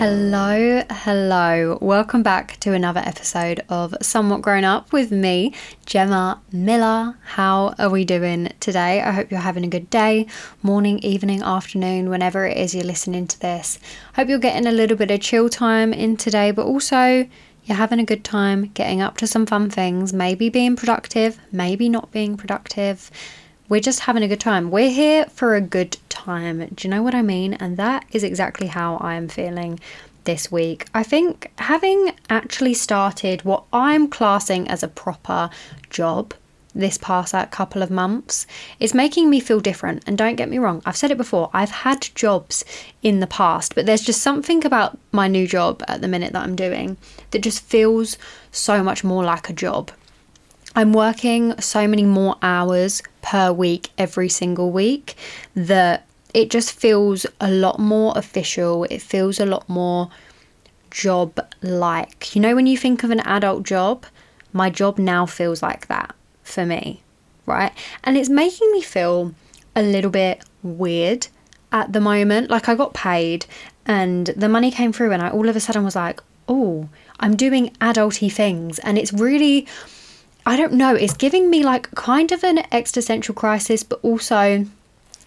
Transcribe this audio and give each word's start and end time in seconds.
Hello, 0.00 0.82
hello. 0.88 1.76
Welcome 1.82 2.22
back 2.22 2.56
to 2.60 2.72
another 2.72 3.02
episode 3.04 3.60
of 3.68 3.94
Somewhat 4.00 4.40
Grown 4.40 4.64
Up 4.64 4.94
with 4.94 5.12
me, 5.12 5.52
Gemma 5.84 6.40
Miller. 6.50 7.18
How 7.22 7.74
are 7.78 7.90
we 7.90 8.06
doing 8.06 8.50
today? 8.60 9.02
I 9.02 9.10
hope 9.10 9.30
you're 9.30 9.40
having 9.40 9.62
a 9.62 9.68
good 9.68 9.90
day, 9.90 10.26
morning, 10.62 11.00
evening, 11.00 11.42
afternoon, 11.42 12.08
whenever 12.08 12.46
it 12.46 12.56
is 12.56 12.74
you're 12.74 12.82
listening 12.82 13.26
to 13.26 13.38
this. 13.40 13.78
Hope 14.14 14.30
you're 14.30 14.38
getting 14.38 14.66
a 14.66 14.72
little 14.72 14.96
bit 14.96 15.10
of 15.10 15.20
chill 15.20 15.50
time 15.50 15.92
in 15.92 16.16
today, 16.16 16.50
but 16.50 16.64
also 16.64 17.28
you're 17.64 17.76
having 17.76 18.00
a 18.00 18.04
good 18.06 18.24
time 18.24 18.70
getting 18.72 19.02
up 19.02 19.18
to 19.18 19.26
some 19.26 19.44
fun 19.44 19.68
things, 19.68 20.14
maybe 20.14 20.48
being 20.48 20.76
productive, 20.76 21.38
maybe 21.52 21.90
not 21.90 22.10
being 22.10 22.38
productive 22.38 23.10
we're 23.70 23.80
just 23.80 24.00
having 24.00 24.24
a 24.24 24.28
good 24.28 24.40
time. 24.40 24.70
We're 24.70 24.90
here 24.90 25.24
for 25.26 25.54
a 25.54 25.60
good 25.60 25.96
time. 26.08 26.58
Do 26.74 26.86
you 26.86 26.90
know 26.90 27.04
what 27.04 27.14
I 27.14 27.22
mean? 27.22 27.54
And 27.54 27.76
that 27.76 28.04
is 28.10 28.24
exactly 28.24 28.66
how 28.66 28.96
I 28.96 29.14
am 29.14 29.28
feeling 29.28 29.78
this 30.24 30.50
week. 30.50 30.86
I 30.92 31.04
think 31.04 31.50
having 31.56 32.12
actually 32.28 32.74
started 32.74 33.42
what 33.44 33.62
I'm 33.72 34.08
classing 34.08 34.68
as 34.68 34.82
a 34.82 34.88
proper 34.88 35.50
job 35.88 36.34
this 36.74 36.98
past 36.98 37.32
like, 37.32 37.50
couple 37.50 37.82
of 37.82 37.90
months 37.90 38.46
is 38.80 38.92
making 38.92 39.30
me 39.30 39.38
feel 39.38 39.60
different. 39.60 40.02
And 40.06 40.18
don't 40.18 40.36
get 40.36 40.48
me 40.48 40.58
wrong, 40.58 40.82
I've 40.84 40.96
said 40.96 41.12
it 41.12 41.16
before, 41.16 41.48
I've 41.52 41.70
had 41.70 42.08
jobs 42.14 42.64
in 43.02 43.20
the 43.20 43.26
past, 43.26 43.74
but 43.74 43.86
there's 43.86 44.02
just 44.02 44.20
something 44.20 44.66
about 44.66 44.98
my 45.12 45.28
new 45.28 45.46
job 45.46 45.82
at 45.86 46.00
the 46.00 46.08
minute 46.08 46.32
that 46.32 46.42
I'm 46.42 46.56
doing 46.56 46.96
that 47.30 47.42
just 47.42 47.62
feels 47.62 48.18
so 48.50 48.82
much 48.82 49.04
more 49.04 49.24
like 49.24 49.48
a 49.48 49.52
job. 49.52 49.90
I'm 50.74 50.92
working 50.92 51.60
so 51.60 51.88
many 51.88 52.04
more 52.04 52.36
hours 52.42 53.02
per 53.22 53.52
week 53.52 53.90
every 53.98 54.28
single 54.28 54.70
week 54.70 55.16
that 55.54 56.06
it 56.32 56.50
just 56.50 56.72
feels 56.72 57.26
a 57.40 57.50
lot 57.50 57.78
more 57.78 58.12
official. 58.16 58.84
It 58.84 59.02
feels 59.02 59.40
a 59.40 59.46
lot 59.46 59.68
more 59.68 60.10
job 60.90 61.40
like. 61.60 62.34
You 62.36 62.42
know, 62.42 62.54
when 62.54 62.66
you 62.66 62.76
think 62.76 63.02
of 63.02 63.10
an 63.10 63.20
adult 63.20 63.64
job, 63.64 64.06
my 64.52 64.70
job 64.70 64.98
now 64.98 65.26
feels 65.26 65.62
like 65.62 65.88
that 65.88 66.14
for 66.42 66.64
me, 66.64 67.02
right? 67.46 67.72
And 68.04 68.16
it's 68.16 68.28
making 68.28 68.70
me 68.72 68.82
feel 68.82 69.34
a 69.74 69.82
little 69.82 70.10
bit 70.10 70.44
weird 70.62 71.28
at 71.72 71.92
the 71.92 72.00
moment. 72.00 72.50
Like 72.50 72.68
I 72.68 72.74
got 72.74 72.94
paid 72.94 73.46
and 73.86 74.28
the 74.28 74.48
money 74.48 74.70
came 74.70 74.92
through, 74.92 75.10
and 75.12 75.22
I 75.22 75.30
all 75.30 75.48
of 75.48 75.56
a 75.56 75.60
sudden 75.60 75.84
was 75.84 75.96
like, 75.96 76.20
oh, 76.48 76.88
I'm 77.18 77.34
doing 77.34 77.70
adulty 77.80 78.30
things. 78.30 78.78
And 78.80 78.98
it's 78.98 79.12
really 79.12 79.66
I 80.46 80.56
don't 80.56 80.72
know, 80.72 80.94
it's 80.94 81.14
giving 81.14 81.50
me 81.50 81.62
like 81.62 81.90
kind 81.94 82.32
of 82.32 82.42
an 82.44 82.60
existential 82.72 83.34
crisis, 83.34 83.82
but 83.82 84.00
also 84.02 84.66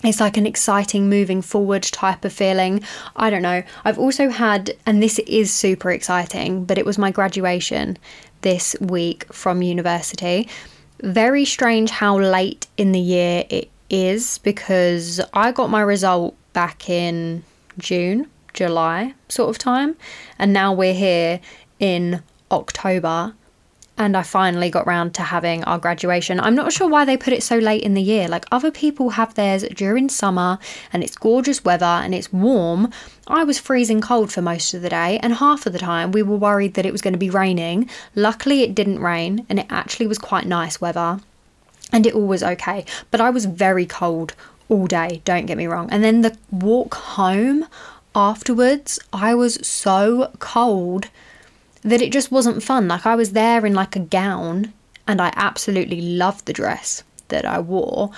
it's 0.03 0.19
like 0.19 0.38
an 0.38 0.46
exciting 0.46 1.07
moving 1.09 1.41
forward 1.41 1.84
type 1.84 2.25
of 2.25 2.34
feeling. 2.34 2.84
I 3.16 3.29
don't 3.29 3.41
know. 3.41 3.63
I've 3.85 4.00
also 4.00 4.29
had, 4.29 4.75
and 4.85 5.01
this 5.01 5.19
is 5.19 5.51
super 5.51 5.91
exciting, 5.91 6.66
but 6.66 6.78
it 6.78 6.85
was 6.85 6.97
my 6.97 7.12
graduation 7.12 7.97
this 8.41 8.75
week 8.81 9.31
from 9.34 9.62
university. 9.62 10.50
Very 11.01 11.45
strange 11.45 11.90
how 11.90 12.19
late 12.19 12.68
in 12.78 12.91
the 12.91 13.00
year 13.00 13.45
it 13.50 13.69
is 13.90 14.40
because 14.40 15.22
I 15.34 15.51
got 15.51 15.69
my 15.69 15.81
result 15.81 16.35
back 16.51 16.90
in 16.90 17.44
June, 17.78 18.30
July 18.53 19.13
sort 19.30 19.50
of 19.50 19.57
time, 19.57 19.95
and 20.38 20.51
now 20.51 20.74
we're 20.74 20.94
here 20.94 21.40
in 21.80 22.22
October 22.51 23.34
and 23.97 24.17
I 24.17 24.23
finally 24.23 24.69
got 24.69 24.87
round 24.87 25.13
to 25.15 25.21
having 25.21 25.63
our 25.65 25.77
graduation. 25.77 26.39
I'm 26.39 26.55
not 26.55 26.73
sure 26.73 26.87
why 26.87 27.05
they 27.05 27.15
put 27.15 27.33
it 27.33 27.43
so 27.43 27.57
late 27.57 27.83
in 27.83 27.93
the 27.93 28.01
year. 28.01 28.27
Like 28.27 28.45
other 28.51 28.71
people 28.71 29.11
have 29.11 29.35
theirs 29.35 29.63
during 29.63 30.09
summer 30.09 30.57
and 30.91 31.03
it's 31.03 31.15
gorgeous 31.15 31.63
weather 31.63 31.85
and 31.85 32.15
it's 32.15 32.33
warm. 32.33 32.91
I 33.27 33.43
was 33.43 33.59
freezing 33.59 34.01
cold 34.01 34.31
for 34.31 34.41
most 34.41 34.73
of 34.73 34.81
the 34.81 34.89
day, 34.89 35.17
and 35.19 35.35
half 35.35 35.65
of 35.65 35.73
the 35.73 35.79
time 35.79 36.11
we 36.11 36.23
were 36.23 36.35
worried 36.35 36.73
that 36.73 36.85
it 36.85 36.91
was 36.91 37.01
going 37.01 37.13
to 37.13 37.19
be 37.19 37.29
raining. 37.29 37.89
Luckily, 38.15 38.63
it 38.63 38.75
didn't 38.75 38.99
rain 38.99 39.45
and 39.47 39.59
it 39.59 39.67
actually 39.69 40.07
was 40.07 40.17
quite 40.17 40.45
nice 40.45 40.81
weather 40.81 41.19
and 41.91 42.07
it 42.07 42.15
all 42.15 42.27
was 42.27 42.43
okay. 42.43 42.85
But 43.11 43.21
I 43.21 43.29
was 43.29 43.45
very 43.45 43.85
cold 43.85 44.33
all 44.69 44.87
day, 44.87 45.21
don't 45.23 45.45
get 45.45 45.57
me 45.57 45.67
wrong. 45.67 45.89
And 45.91 46.03
then 46.03 46.21
the 46.21 46.35
walk 46.51 46.95
home 46.95 47.67
afterwards, 48.15 48.99
I 49.11 49.35
was 49.35 49.65
so 49.65 50.31
cold 50.39 51.09
that 51.83 52.01
it 52.01 52.11
just 52.11 52.31
wasn't 52.31 52.63
fun. 52.63 52.88
Like 52.88 53.05
I 53.05 53.16
was 53.16 53.31
there 53.31 53.66
in 53.66 53.73
like 53.73 53.95
a 53.95 53.99
gown 53.99 54.73
and 55.07 55.21
I 55.21 55.33
absolutely 55.35 56.01
loved 56.01 56.45
the 56.45 56.53
dress 56.53 57.03
that 57.27 57.45
I 57.45 57.59
wore. 57.59 58.11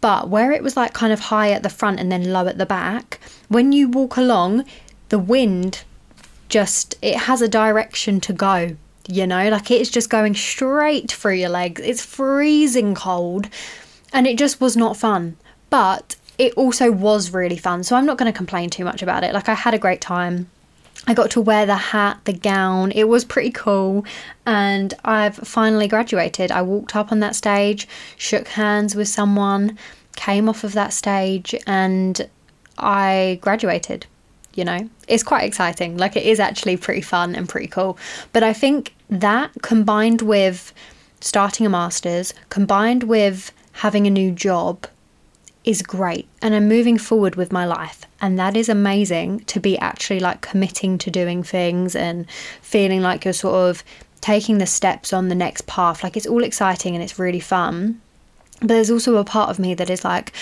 But 0.00 0.28
where 0.28 0.52
it 0.52 0.62
was 0.62 0.76
like 0.76 0.92
kind 0.92 1.12
of 1.12 1.20
high 1.20 1.50
at 1.50 1.62
the 1.62 1.68
front 1.68 1.98
and 1.98 2.10
then 2.10 2.32
low 2.32 2.46
at 2.46 2.58
the 2.58 2.66
back, 2.66 3.18
when 3.48 3.72
you 3.72 3.88
walk 3.88 4.16
along, 4.16 4.64
the 5.08 5.18
wind 5.18 5.82
just 6.48 6.94
it 7.02 7.16
has 7.16 7.42
a 7.42 7.48
direction 7.48 8.20
to 8.20 8.32
go, 8.32 8.76
you 9.06 9.26
know, 9.26 9.48
like 9.48 9.70
it's 9.70 9.90
just 9.90 10.08
going 10.08 10.34
straight 10.34 11.10
through 11.10 11.34
your 11.34 11.48
legs. 11.48 11.82
It's 11.82 12.04
freezing 12.04 12.94
cold 12.94 13.48
and 14.12 14.26
it 14.26 14.38
just 14.38 14.60
was 14.60 14.76
not 14.76 14.96
fun. 14.96 15.36
But 15.70 16.16
it 16.38 16.54
also 16.54 16.92
was 16.92 17.32
really 17.32 17.58
fun. 17.58 17.82
So 17.82 17.96
I'm 17.96 18.06
not 18.06 18.16
going 18.16 18.32
to 18.32 18.36
complain 18.36 18.70
too 18.70 18.84
much 18.84 19.02
about 19.02 19.24
it. 19.24 19.34
Like 19.34 19.48
I 19.48 19.54
had 19.54 19.74
a 19.74 19.78
great 19.78 20.00
time. 20.00 20.48
I 21.06 21.14
got 21.14 21.30
to 21.32 21.40
wear 21.40 21.64
the 21.64 21.76
hat, 21.76 22.20
the 22.24 22.32
gown. 22.32 22.92
It 22.92 23.04
was 23.04 23.24
pretty 23.24 23.50
cool. 23.50 24.04
And 24.44 24.92
I've 25.04 25.36
finally 25.36 25.88
graduated. 25.88 26.50
I 26.50 26.62
walked 26.62 26.94
up 26.96 27.12
on 27.12 27.20
that 27.20 27.34
stage, 27.34 27.88
shook 28.16 28.48
hands 28.48 28.94
with 28.94 29.08
someone, 29.08 29.78
came 30.16 30.48
off 30.48 30.64
of 30.64 30.72
that 30.72 30.92
stage, 30.92 31.54
and 31.66 32.28
I 32.76 33.38
graduated. 33.40 34.06
You 34.54 34.64
know, 34.64 34.90
it's 35.06 35.22
quite 35.22 35.44
exciting. 35.44 35.96
Like, 35.96 36.16
it 36.16 36.24
is 36.24 36.40
actually 36.40 36.76
pretty 36.76 37.02
fun 37.02 37.36
and 37.36 37.48
pretty 37.48 37.68
cool. 37.68 37.96
But 38.32 38.42
I 38.42 38.52
think 38.52 38.92
that 39.08 39.52
combined 39.62 40.20
with 40.22 40.74
starting 41.20 41.64
a 41.64 41.70
master's, 41.70 42.34
combined 42.48 43.04
with 43.04 43.52
having 43.72 44.06
a 44.06 44.10
new 44.10 44.32
job, 44.32 44.86
is 45.68 45.82
great 45.82 46.26
and 46.40 46.54
I'm 46.54 46.66
moving 46.66 46.96
forward 46.96 47.36
with 47.36 47.52
my 47.52 47.66
life. 47.66 48.06
And 48.22 48.38
that 48.38 48.56
is 48.56 48.70
amazing 48.70 49.40
to 49.40 49.60
be 49.60 49.78
actually 49.78 50.18
like 50.18 50.40
committing 50.40 50.96
to 50.96 51.10
doing 51.10 51.42
things 51.42 51.94
and 51.94 52.28
feeling 52.62 53.02
like 53.02 53.26
you're 53.26 53.34
sort 53.34 53.68
of 53.68 53.84
taking 54.22 54.56
the 54.56 54.66
steps 54.66 55.12
on 55.12 55.28
the 55.28 55.34
next 55.34 55.66
path. 55.66 56.02
Like 56.02 56.16
it's 56.16 56.26
all 56.26 56.42
exciting 56.42 56.94
and 56.94 57.04
it's 57.04 57.18
really 57.18 57.38
fun. 57.38 58.00
But 58.60 58.68
there's 58.68 58.90
also 58.90 59.18
a 59.18 59.24
part 59.24 59.50
of 59.50 59.58
me 59.58 59.74
that 59.74 59.90
is 59.90 60.04
like, 60.04 60.32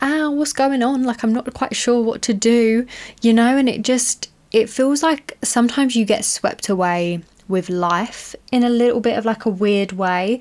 ah, 0.00 0.30
what's 0.30 0.52
going 0.52 0.84
on? 0.84 1.02
Like 1.02 1.24
I'm 1.24 1.32
not 1.32 1.52
quite 1.52 1.74
sure 1.74 2.00
what 2.00 2.22
to 2.22 2.32
do, 2.32 2.86
you 3.22 3.32
know? 3.32 3.58
And 3.58 3.68
it 3.68 3.82
just, 3.82 4.30
it 4.52 4.70
feels 4.70 5.02
like 5.02 5.36
sometimes 5.42 5.96
you 5.96 6.04
get 6.04 6.24
swept 6.24 6.68
away 6.68 7.24
with 7.48 7.68
life 7.68 8.36
in 8.52 8.62
a 8.62 8.70
little 8.70 9.00
bit 9.00 9.18
of 9.18 9.24
like 9.24 9.46
a 9.46 9.50
weird 9.50 9.90
way. 9.90 10.38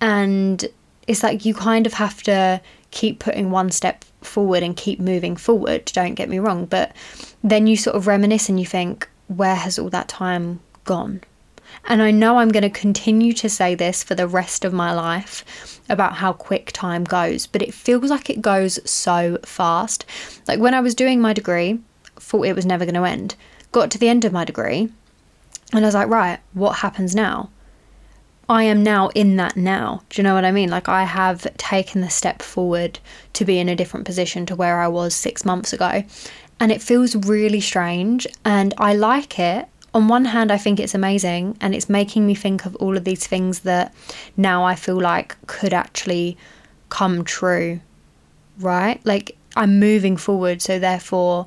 And 0.00 0.64
it's 1.08 1.24
like 1.24 1.44
you 1.44 1.52
kind 1.52 1.84
of 1.84 1.94
have 1.94 2.22
to 2.22 2.60
keep 2.92 3.18
putting 3.18 3.50
one 3.50 3.72
step 3.72 4.04
forward 4.20 4.62
and 4.62 4.76
keep 4.76 5.00
moving 5.00 5.36
forward, 5.36 5.86
don't 5.86 6.14
get 6.14 6.28
me 6.28 6.38
wrong. 6.38 6.66
But 6.66 6.94
then 7.42 7.66
you 7.66 7.76
sort 7.76 7.96
of 7.96 8.06
reminisce 8.06 8.48
and 8.48 8.60
you 8.60 8.66
think, 8.66 9.08
where 9.26 9.56
has 9.56 9.78
all 9.78 9.90
that 9.90 10.08
time 10.08 10.60
gone? 10.84 11.22
And 11.86 12.02
I 12.02 12.10
know 12.10 12.38
I'm 12.38 12.50
going 12.50 12.62
to 12.62 12.70
continue 12.70 13.32
to 13.32 13.48
say 13.48 13.74
this 13.74 14.04
for 14.04 14.14
the 14.14 14.28
rest 14.28 14.64
of 14.64 14.72
my 14.72 14.92
life 14.92 15.80
about 15.88 16.14
how 16.14 16.32
quick 16.32 16.70
time 16.72 17.02
goes, 17.02 17.46
but 17.46 17.62
it 17.62 17.74
feels 17.74 18.10
like 18.10 18.30
it 18.30 18.42
goes 18.42 18.78
so 18.88 19.38
fast. 19.44 20.04
Like 20.46 20.60
when 20.60 20.74
I 20.74 20.80
was 20.80 20.94
doing 20.94 21.20
my 21.20 21.32
degree, 21.32 21.80
thought 22.16 22.46
it 22.46 22.54
was 22.54 22.66
never 22.66 22.84
going 22.84 22.94
to 22.94 23.04
end. 23.04 23.34
Got 23.72 23.90
to 23.92 23.98
the 23.98 24.08
end 24.08 24.24
of 24.24 24.32
my 24.32 24.44
degree, 24.44 24.92
and 25.72 25.84
I 25.84 25.88
was 25.88 25.94
like, 25.94 26.08
right, 26.08 26.38
what 26.52 26.76
happens 26.76 27.14
now? 27.14 27.48
I 28.48 28.64
am 28.64 28.82
now 28.82 29.08
in 29.08 29.36
that 29.36 29.56
now. 29.56 30.02
Do 30.10 30.20
you 30.20 30.24
know 30.24 30.34
what 30.34 30.44
I 30.44 30.52
mean? 30.52 30.68
Like, 30.68 30.88
I 30.88 31.04
have 31.04 31.46
taken 31.56 32.00
the 32.00 32.10
step 32.10 32.42
forward 32.42 32.98
to 33.34 33.44
be 33.44 33.58
in 33.58 33.68
a 33.68 33.76
different 33.76 34.04
position 34.04 34.46
to 34.46 34.56
where 34.56 34.80
I 34.80 34.88
was 34.88 35.14
six 35.14 35.44
months 35.44 35.72
ago. 35.72 36.04
And 36.60 36.70
it 36.72 36.82
feels 36.82 37.16
really 37.16 37.60
strange. 37.60 38.26
And 38.44 38.74
I 38.78 38.94
like 38.94 39.38
it. 39.38 39.68
On 39.94 40.08
one 40.08 40.26
hand, 40.26 40.50
I 40.50 40.58
think 40.58 40.80
it's 40.80 40.94
amazing. 40.94 41.56
And 41.60 41.74
it's 41.74 41.88
making 41.88 42.26
me 42.26 42.34
think 42.34 42.66
of 42.66 42.74
all 42.76 42.96
of 42.96 43.04
these 43.04 43.26
things 43.26 43.60
that 43.60 43.94
now 44.36 44.64
I 44.64 44.74
feel 44.74 45.00
like 45.00 45.36
could 45.46 45.72
actually 45.72 46.36
come 46.88 47.24
true. 47.24 47.80
Right? 48.58 49.00
Like, 49.04 49.36
I'm 49.56 49.78
moving 49.78 50.16
forward. 50.16 50.60
So, 50.60 50.78
therefore, 50.78 51.46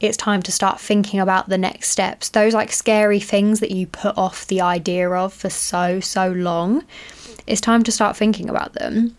it's 0.00 0.16
time 0.16 0.42
to 0.42 0.52
start 0.52 0.80
thinking 0.80 1.20
about 1.20 1.48
the 1.48 1.58
next 1.58 1.90
steps. 1.90 2.28
Those 2.28 2.54
like 2.54 2.72
scary 2.72 3.20
things 3.20 3.60
that 3.60 3.70
you 3.70 3.86
put 3.86 4.16
off 4.18 4.46
the 4.46 4.60
idea 4.60 5.10
of 5.10 5.32
for 5.32 5.48
so, 5.48 6.00
so 6.00 6.30
long, 6.30 6.84
it's 7.46 7.60
time 7.60 7.82
to 7.84 7.92
start 7.92 8.16
thinking 8.16 8.50
about 8.50 8.74
them. 8.74 9.16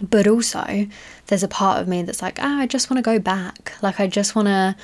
But 0.00 0.26
also, 0.26 0.86
there's 1.26 1.42
a 1.42 1.48
part 1.48 1.80
of 1.80 1.88
me 1.88 2.02
that's 2.02 2.22
like, 2.22 2.38
ah, 2.40 2.60
I 2.60 2.66
just 2.66 2.88
want 2.88 2.98
to 2.98 3.02
go 3.02 3.18
back. 3.18 3.74
Like, 3.82 4.00
I 4.00 4.06
just 4.06 4.34
want 4.34 4.46
to 4.46 4.76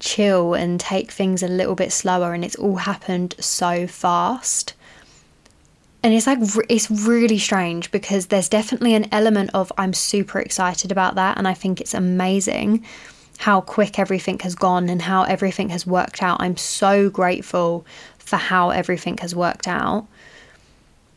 chill 0.00 0.54
and 0.54 0.78
take 0.78 1.10
things 1.10 1.42
a 1.42 1.48
little 1.48 1.76
bit 1.76 1.92
slower. 1.92 2.34
And 2.34 2.44
it's 2.44 2.56
all 2.56 2.76
happened 2.76 3.36
so 3.38 3.86
fast. 3.86 4.74
And 6.02 6.12
it's 6.12 6.26
like, 6.26 6.38
it's 6.68 6.90
really 6.90 7.38
strange 7.38 7.90
because 7.92 8.26
there's 8.26 8.48
definitely 8.48 8.94
an 8.94 9.08
element 9.12 9.50
of 9.54 9.72
I'm 9.78 9.92
super 9.92 10.40
excited 10.40 10.92
about 10.92 11.14
that. 11.14 11.38
And 11.38 11.46
I 11.48 11.54
think 11.54 11.80
it's 11.80 11.94
amazing 11.94 12.84
how 13.36 13.60
quick 13.60 13.98
everything 13.98 14.38
has 14.40 14.54
gone 14.54 14.88
and 14.88 15.02
how 15.02 15.22
everything 15.24 15.68
has 15.70 15.86
worked 15.86 16.22
out. 16.22 16.40
I'm 16.40 16.56
so 16.56 17.10
grateful 17.10 17.86
for 18.18 18.36
how 18.36 18.70
everything 18.70 19.18
has 19.18 19.34
worked 19.34 19.68
out. 19.68 20.06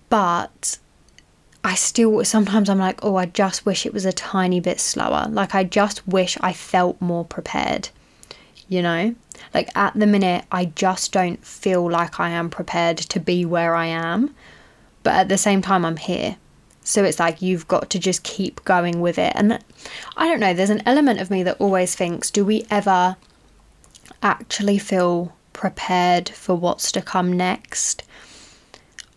But 0.09 0.79
I 1.63 1.75
still 1.75 2.23
sometimes 2.23 2.69
I'm 2.69 2.79
like, 2.79 3.03
oh, 3.03 3.15
I 3.15 3.25
just 3.25 3.65
wish 3.65 3.85
it 3.85 3.93
was 3.93 4.05
a 4.05 4.13
tiny 4.13 4.59
bit 4.59 4.79
slower. 4.79 5.27
Like, 5.29 5.53
I 5.53 5.63
just 5.63 6.07
wish 6.07 6.37
I 6.41 6.53
felt 6.53 6.99
more 7.01 7.25
prepared, 7.25 7.89
you 8.67 8.81
know? 8.81 9.15
Like, 9.53 9.69
at 9.75 9.93
the 9.93 10.07
minute, 10.07 10.45
I 10.51 10.65
just 10.65 11.11
don't 11.11 11.43
feel 11.45 11.89
like 11.89 12.19
I 12.19 12.29
am 12.29 12.49
prepared 12.49 12.97
to 12.97 13.19
be 13.19 13.45
where 13.45 13.75
I 13.75 13.87
am. 13.87 14.35
But 15.03 15.13
at 15.13 15.29
the 15.29 15.37
same 15.37 15.61
time, 15.61 15.85
I'm 15.85 15.97
here. 15.97 16.37
So 16.89 17.03
it's 17.03 17.19
like 17.19 17.39
you've 17.39 17.67
got 17.67 17.91
to 17.91 17.99
just 17.99 18.23
keep 18.23 18.65
going 18.65 18.99
with 18.99 19.19
it. 19.19 19.31
And 19.35 19.63
I 20.17 20.27
don't 20.27 20.39
know, 20.39 20.55
there's 20.55 20.71
an 20.71 20.81
element 20.87 21.21
of 21.21 21.29
me 21.29 21.43
that 21.43 21.57
always 21.59 21.93
thinks, 21.93 22.31
do 22.31 22.43
we 22.43 22.65
ever 22.71 23.15
actually 24.23 24.79
feel 24.79 25.35
prepared 25.53 26.29
for 26.29 26.55
what's 26.55 26.91
to 26.93 27.01
come 27.03 27.31
next? 27.31 28.03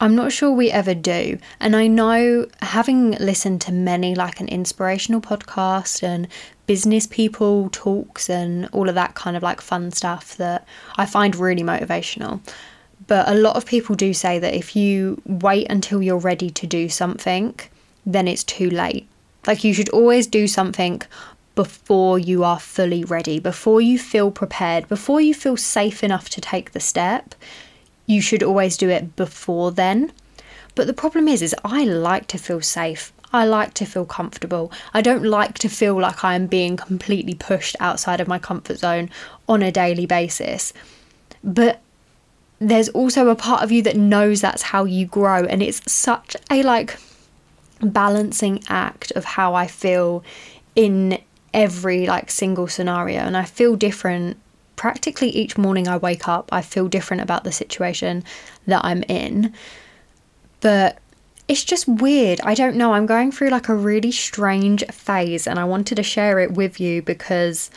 I'm 0.02 0.14
not 0.14 0.32
sure 0.32 0.50
we 0.50 0.70
ever 0.70 0.94
do. 0.94 1.38
And 1.60 1.74
I 1.74 1.86
know 1.86 2.46
having 2.60 3.12
listened 3.12 3.62
to 3.62 3.72
many, 3.72 4.14
like 4.14 4.38
an 4.38 4.48
inspirational 4.48 5.22
podcast 5.22 6.02
and 6.02 6.28
business 6.66 7.06
people 7.06 7.70
talks 7.72 8.28
and 8.28 8.68
all 8.72 8.90
of 8.90 8.96
that 8.96 9.14
kind 9.14 9.34
of 9.34 9.42
like 9.42 9.62
fun 9.62 9.92
stuff 9.92 10.36
that 10.36 10.66
I 10.96 11.06
find 11.06 11.34
really 11.34 11.62
motivational. 11.62 12.40
But 13.12 13.28
a 13.28 13.34
lot 13.34 13.56
of 13.56 13.66
people 13.66 13.94
do 13.94 14.14
say 14.14 14.38
that 14.38 14.54
if 14.54 14.74
you 14.74 15.20
wait 15.26 15.66
until 15.68 16.02
you're 16.02 16.16
ready 16.16 16.48
to 16.48 16.66
do 16.66 16.88
something, 16.88 17.60
then 18.06 18.26
it's 18.26 18.42
too 18.42 18.70
late. 18.70 19.06
Like 19.46 19.64
you 19.64 19.74
should 19.74 19.90
always 19.90 20.26
do 20.26 20.48
something 20.48 21.02
before 21.54 22.18
you 22.18 22.42
are 22.42 22.58
fully 22.58 23.04
ready, 23.04 23.38
before 23.38 23.82
you 23.82 23.98
feel 23.98 24.30
prepared, 24.30 24.88
before 24.88 25.20
you 25.20 25.34
feel 25.34 25.58
safe 25.58 26.02
enough 26.02 26.30
to 26.30 26.40
take 26.40 26.72
the 26.72 26.80
step. 26.80 27.34
You 28.06 28.22
should 28.22 28.42
always 28.42 28.78
do 28.78 28.88
it 28.88 29.14
before 29.14 29.72
then. 29.72 30.10
But 30.74 30.86
the 30.86 30.94
problem 30.94 31.28
is 31.28 31.42
is 31.42 31.54
I 31.62 31.84
like 31.84 32.28
to 32.28 32.38
feel 32.38 32.62
safe. 32.62 33.12
I 33.30 33.44
like 33.44 33.74
to 33.74 33.84
feel 33.84 34.06
comfortable. 34.06 34.72
I 34.94 35.02
don't 35.02 35.22
like 35.22 35.58
to 35.58 35.68
feel 35.68 36.00
like 36.00 36.24
I 36.24 36.34
am 36.34 36.46
being 36.46 36.78
completely 36.78 37.34
pushed 37.34 37.76
outside 37.78 38.22
of 38.22 38.26
my 38.26 38.38
comfort 38.38 38.78
zone 38.78 39.10
on 39.50 39.60
a 39.60 39.70
daily 39.70 40.06
basis. 40.06 40.72
But 41.44 41.82
there's 42.68 42.88
also 42.90 43.28
a 43.28 43.36
part 43.36 43.62
of 43.62 43.72
you 43.72 43.82
that 43.82 43.96
knows 43.96 44.40
that's 44.40 44.62
how 44.62 44.84
you 44.84 45.06
grow 45.06 45.44
and 45.44 45.62
it's 45.62 45.80
such 45.90 46.36
a 46.50 46.62
like 46.62 46.98
balancing 47.80 48.62
act 48.68 49.10
of 49.12 49.24
how 49.24 49.54
I 49.54 49.66
feel 49.66 50.22
in 50.76 51.18
every 51.52 52.06
like 52.06 52.30
single 52.30 52.66
scenario 52.66 53.20
and 53.20 53.36
I 53.36 53.44
feel 53.44 53.76
different 53.76 54.38
practically 54.76 55.28
each 55.30 55.58
morning 55.58 55.88
I 55.88 55.96
wake 55.96 56.28
up 56.28 56.48
I 56.52 56.62
feel 56.62 56.88
different 56.88 57.22
about 57.22 57.44
the 57.44 57.52
situation 57.52 58.24
that 58.66 58.84
I'm 58.84 59.02
in. 59.04 59.52
But 60.60 60.98
it's 61.48 61.64
just 61.64 61.88
weird. 61.88 62.40
I 62.44 62.54
don't 62.54 62.76
know. 62.76 62.94
I'm 62.94 63.04
going 63.04 63.32
through 63.32 63.50
like 63.50 63.68
a 63.68 63.74
really 63.74 64.12
strange 64.12 64.84
phase 64.86 65.46
and 65.46 65.58
I 65.58 65.64
wanted 65.64 65.96
to 65.96 66.02
share 66.02 66.38
it 66.38 66.52
with 66.52 66.80
you 66.80 67.02
because 67.02 67.70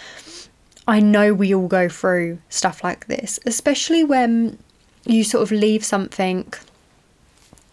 I 0.87 0.99
know 0.99 1.33
we 1.33 1.53
all 1.53 1.67
go 1.67 1.89
through 1.89 2.37
stuff 2.49 2.83
like 2.83 3.07
this 3.07 3.39
especially 3.45 4.03
when 4.03 4.59
you 5.05 5.23
sort 5.23 5.43
of 5.43 5.51
leave 5.51 5.85
something 5.85 6.51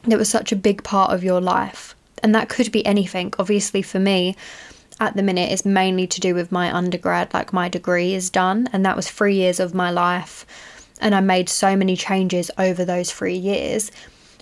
that 0.05 0.19
was 0.19 0.29
such 0.29 0.53
a 0.53 0.57
big 0.57 0.83
part 0.83 1.13
of 1.13 1.25
your 1.25 1.41
life. 1.41 1.95
And 2.23 2.35
that 2.35 2.49
could 2.49 2.71
be 2.71 2.85
anything. 2.87 3.33
Obviously, 3.39 3.83
for 3.83 3.99
me, 3.99 4.37
at 5.01 5.17
the 5.17 5.23
minute, 5.23 5.51
it's 5.51 5.65
mainly 5.65 6.07
to 6.07 6.21
do 6.21 6.35
with 6.35 6.53
my 6.53 6.75
undergrad, 6.75 7.33
like 7.35 7.53
my 7.53 7.69
degree 7.69 8.15
is 8.15 8.31
done, 8.31 8.69
and 8.73 8.85
that 8.85 8.97
was 8.97 9.11
three 9.11 9.35
years 9.35 9.59
of 9.59 9.75
my 9.75 9.91
life. 9.91 10.47
And 11.01 11.15
I 11.15 11.21
made 11.21 11.49
so 11.49 11.75
many 11.75 11.97
changes 11.97 12.51
over 12.59 12.85
those 12.85 13.11
three 13.11 13.35
years. 13.35 13.91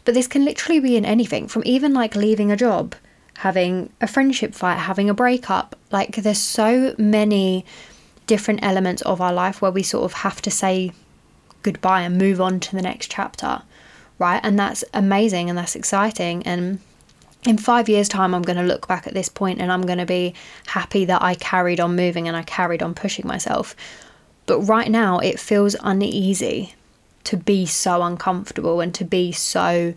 But 0.04 0.14
this 0.14 0.26
can 0.26 0.44
literally 0.44 0.80
be 0.80 0.96
in 0.96 1.04
anything 1.04 1.48
from 1.48 1.62
even 1.64 1.94
like 1.94 2.14
leaving 2.16 2.50
a 2.50 2.56
job, 2.56 2.94
having 3.38 3.90
a 4.00 4.06
friendship 4.06 4.54
fight, 4.54 4.78
having 4.78 5.08
a 5.08 5.14
breakup. 5.14 5.76
Like, 5.90 6.16
there's 6.16 6.38
so 6.38 6.94
many 6.98 7.64
different 8.26 8.60
elements 8.62 9.02
of 9.02 9.20
our 9.20 9.32
life 9.32 9.62
where 9.62 9.70
we 9.70 9.82
sort 9.82 10.04
of 10.04 10.12
have 10.12 10.42
to 10.42 10.50
say 10.50 10.92
goodbye 11.62 12.02
and 12.02 12.18
move 12.18 12.40
on 12.40 12.60
to 12.60 12.76
the 12.76 12.82
next 12.82 13.10
chapter, 13.10 13.62
right? 14.18 14.40
And 14.42 14.58
that's 14.58 14.84
amazing 14.94 15.48
and 15.48 15.58
that's 15.58 15.76
exciting. 15.76 16.42
And 16.44 16.80
in 17.46 17.58
five 17.58 17.88
years' 17.88 18.08
time, 18.08 18.34
I'm 18.34 18.42
going 18.42 18.58
to 18.58 18.64
look 18.64 18.86
back 18.86 19.06
at 19.06 19.14
this 19.14 19.28
point 19.28 19.60
and 19.60 19.72
I'm 19.72 19.82
going 19.82 19.98
to 19.98 20.06
be 20.06 20.34
happy 20.66 21.04
that 21.06 21.22
I 21.22 21.34
carried 21.34 21.80
on 21.80 21.96
moving 21.96 22.28
and 22.28 22.36
I 22.36 22.42
carried 22.42 22.82
on 22.82 22.94
pushing 22.94 23.26
myself. 23.26 23.74
But 24.46 24.60
right 24.60 24.90
now, 24.90 25.18
it 25.18 25.40
feels 25.40 25.76
uneasy 25.80 26.74
to 27.24 27.36
be 27.36 27.66
so 27.66 28.02
uncomfortable 28.02 28.80
and 28.80 28.94
to 28.94 29.04
be 29.04 29.32
so 29.32 29.94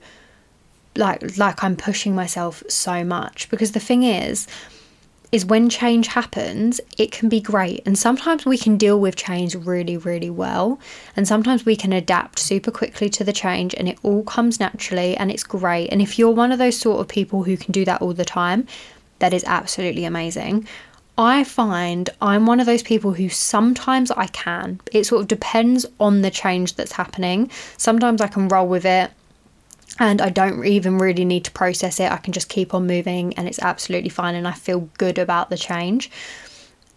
like 0.95 1.37
like 1.37 1.63
I'm 1.63 1.75
pushing 1.75 2.13
myself 2.13 2.63
so 2.69 3.03
much 3.03 3.49
because 3.49 3.71
the 3.71 3.79
thing 3.79 4.03
is 4.03 4.47
is 5.33 5.47
when 5.47 5.67
change 5.67 6.05
happens, 6.05 6.79
it 6.95 7.11
can 7.11 7.27
be 7.27 7.41
great. 7.41 7.81
And 7.87 7.97
sometimes 7.97 8.45
we 8.45 8.55
can 8.55 8.77
deal 8.77 8.99
with 8.99 9.15
change 9.15 9.55
really, 9.55 9.97
really 9.97 10.29
well. 10.29 10.79
And 11.15 11.27
sometimes 11.27 11.65
we 11.65 11.75
can 11.75 11.91
adapt 11.91 12.37
super 12.37 12.69
quickly 12.69 13.09
to 13.09 13.23
the 13.23 13.33
change 13.33 13.73
and 13.73 13.89
it 13.89 13.97
all 14.03 14.23
comes 14.23 14.59
naturally 14.59 15.17
and 15.17 15.31
it's 15.31 15.43
great. 15.43 15.87
And 15.87 16.03
if 16.03 16.19
you're 16.19 16.29
one 16.29 16.51
of 16.51 16.59
those 16.59 16.77
sort 16.77 17.01
of 17.01 17.07
people 17.07 17.43
who 17.45 17.57
can 17.57 17.71
do 17.71 17.83
that 17.83 17.99
all 17.99 18.13
the 18.13 18.23
time, 18.23 18.67
that 19.17 19.33
is 19.33 19.43
absolutely 19.45 20.05
amazing. 20.05 20.67
I 21.17 21.43
find 21.43 22.11
I'm 22.21 22.45
one 22.45 22.59
of 22.59 22.67
those 22.67 22.83
people 22.83 23.13
who 23.13 23.27
sometimes 23.27 24.11
I 24.11 24.27
can. 24.27 24.81
It 24.91 25.05
sort 25.05 25.23
of 25.23 25.27
depends 25.27 25.83
on 25.99 26.21
the 26.21 26.29
change 26.29 26.75
that's 26.75 26.91
happening. 26.91 27.49
Sometimes 27.77 28.21
I 28.21 28.27
can 28.27 28.47
roll 28.49 28.67
with 28.67 28.85
it 28.85 29.09
and 29.99 30.21
I 30.21 30.29
don't 30.29 30.65
even 30.65 30.97
really 30.97 31.25
need 31.25 31.45
to 31.45 31.51
process 31.51 31.99
it. 31.99 32.11
I 32.11 32.17
can 32.17 32.33
just 32.33 32.49
keep 32.49 32.73
on 32.73 32.87
moving 32.87 33.33
and 33.35 33.47
it's 33.47 33.59
absolutely 33.59 34.09
fine 34.09 34.35
and 34.35 34.47
I 34.47 34.53
feel 34.53 34.89
good 34.97 35.17
about 35.17 35.49
the 35.49 35.57
change. 35.57 36.09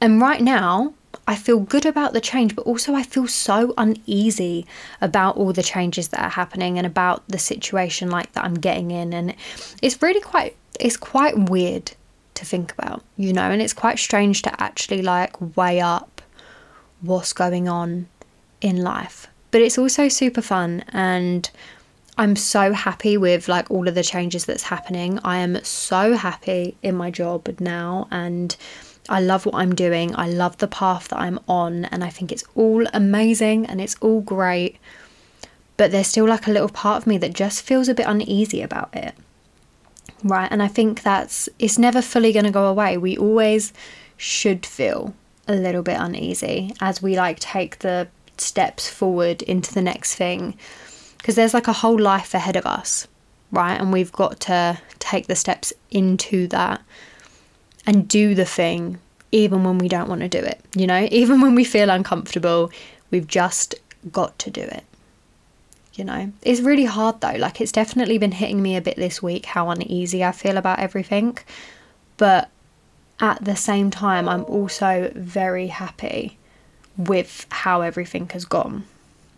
And 0.00 0.21
right 0.21 0.41
now, 0.41 0.95
I 1.26 1.35
feel 1.35 1.61
good 1.61 1.87
about 1.87 2.12
the 2.12 2.21
change, 2.21 2.55
but 2.55 2.67
also 2.67 2.95
I 2.95 3.03
feel 3.03 3.26
so 3.26 3.75
uneasy 3.76 4.67
about 5.00 5.37
all 5.37 5.53
the 5.53 5.62
changes 5.62 6.09
that 6.09 6.21
are 6.21 6.31
happening 6.31 6.79
and 6.79 6.87
about 6.87 7.26
the 7.29 7.38
situation 7.38 8.11
like 8.11 8.33
that 8.33 8.45
I'm 8.45 8.55
getting 8.55 8.91
in 8.91 9.12
and 9.12 9.35
it's 9.83 10.00
really 10.03 10.21
quite 10.21 10.57
it's 10.79 10.97
quite 10.97 11.50
weird 11.50 11.93
to 12.35 12.45
think 12.45 12.73
about, 12.73 13.03
you 13.17 13.33
know, 13.33 13.50
and 13.50 13.62
it's 13.62 13.73
quite 13.73 13.99
strange 13.99 14.43
to 14.43 14.62
actually 14.62 15.00
like 15.03 15.57
weigh 15.57 15.81
up 15.81 16.21
what's 17.00 17.33
going 17.33 17.67
on 17.69 18.09
in 18.61 18.83
life. 18.83 19.26
But 19.50 19.62
it's 19.62 19.79
also 19.79 20.09
super 20.09 20.43
fun 20.43 20.85
and 20.88 21.50
I'm 22.19 22.35
so 22.37 22.73
happy 22.73 23.17
with 23.19 23.47
like 23.49 23.71
all 23.71 23.89
of 23.89 23.95
the 23.95 24.03
changes 24.03 24.47
that's 24.47 24.63
happening. 24.65 25.19
I 25.23 25.37
am 25.39 25.63
so 25.65 26.15
happy 26.15 26.77
in 26.83 26.95
my 26.97 27.11
job 27.11 27.55
now 27.61 28.09
and 28.11 28.57
I 29.09 29.21
love 29.21 29.45
what 29.47 29.55
I'm 29.55 29.75
doing. 29.75 30.17
I 30.17 30.27
love 30.29 30.57
the 30.59 30.67
path 30.67 31.09
that 31.09 31.19
I'm 31.21 31.39
on 31.47 31.85
and 31.87 32.03
I 32.03 32.09
think 32.11 32.33
it's 32.33 32.45
all 32.55 32.87
amazing 32.95 33.67
and 33.67 33.81
it's 33.81 33.97
all 34.01 34.21
great. 34.23 34.79
but 35.77 35.91
there's 35.91 36.07
still 36.07 36.27
like 36.27 36.47
a 36.47 36.51
little 36.51 36.69
part 36.69 37.03
of 37.03 37.07
me 37.07 37.19
that 37.19 37.35
just 37.35 37.63
feels 37.63 37.89
a 37.89 37.95
bit 37.95 38.07
uneasy 38.07 38.63
about 38.63 38.95
it. 38.95 39.15
Right. 40.25 40.51
And 40.51 40.63
I 40.63 40.69
think 40.69 41.03
that's, 41.03 41.49
it's 41.59 41.79
never 41.79 42.01
fully 42.01 42.33
going 42.33 42.47
to 42.47 42.51
go 42.51 42.67
away. 42.67 42.97
We 42.97 43.17
always 43.17 43.73
should 44.17 44.65
feel 44.65 45.15
a 45.47 45.55
little 45.55 45.83
bit 45.83 45.99
uneasy 46.01 46.75
as 46.81 47.03
we 47.03 47.17
like 47.17 47.39
take 47.39 47.81
the 47.81 48.09
steps 48.39 48.89
forward 48.89 49.43
into 49.43 49.73
the 49.73 49.83
next 49.83 50.15
thing 50.15 50.57
because 51.26 51.35
there's 51.35 51.54
like 51.54 51.66
a 51.66 51.73
whole 51.73 51.99
life 51.99 52.35
ahead 52.35 52.54
of 52.54 52.64
us, 52.66 53.09
right? 53.50 53.80
And 53.80 53.92
we've 53.92 54.12
got 54.12 54.38
to 54.42 54.78
take 55.00 55.26
the 55.26 55.35
steps 55.35 55.73
into 55.90 56.47
that 56.47 56.80
and 57.85 58.06
do 58.06 58.37
the 58.37 58.45
thing 58.45 59.00
even 59.33 59.64
when 59.64 59.78
we 59.78 59.88
don't 59.88 60.09
want 60.09 60.21
to 60.21 60.28
do 60.28 60.38
it, 60.38 60.61
you 60.76 60.87
know? 60.87 61.09
Even 61.11 61.40
when 61.40 61.56
we 61.56 61.64
feel 61.64 61.90
uncomfortable, 61.90 62.71
we've 63.11 63.26
just 63.26 63.75
got 64.12 64.38
to 64.38 64.50
do 64.50 64.61
it. 64.61 64.85
You 65.95 66.04
know, 66.04 66.33
it's 66.42 66.61
really 66.61 66.85
hard 66.85 67.21
though. 67.21 67.35
Like, 67.37 67.61
it's 67.61 67.73
definitely 67.73 68.18
been 68.18 68.30
hitting 68.30 68.62
me 68.62 68.76
a 68.76 68.80
bit 68.80 68.95
this 68.95 69.21
week 69.21 69.47
how 69.47 69.68
uneasy 69.71 70.23
I 70.23 70.30
feel 70.30 70.56
about 70.56 70.78
everything. 70.78 71.38
But 72.18 72.50
at 73.18 73.45
the 73.45 73.56
same 73.56 73.90
time, 73.90 74.28
I'm 74.28 74.45
also 74.45 75.11
very 75.16 75.66
happy 75.66 76.38
with 76.97 77.47
how 77.50 77.80
everything 77.80 78.28
has 78.28 78.45
gone. 78.45 78.85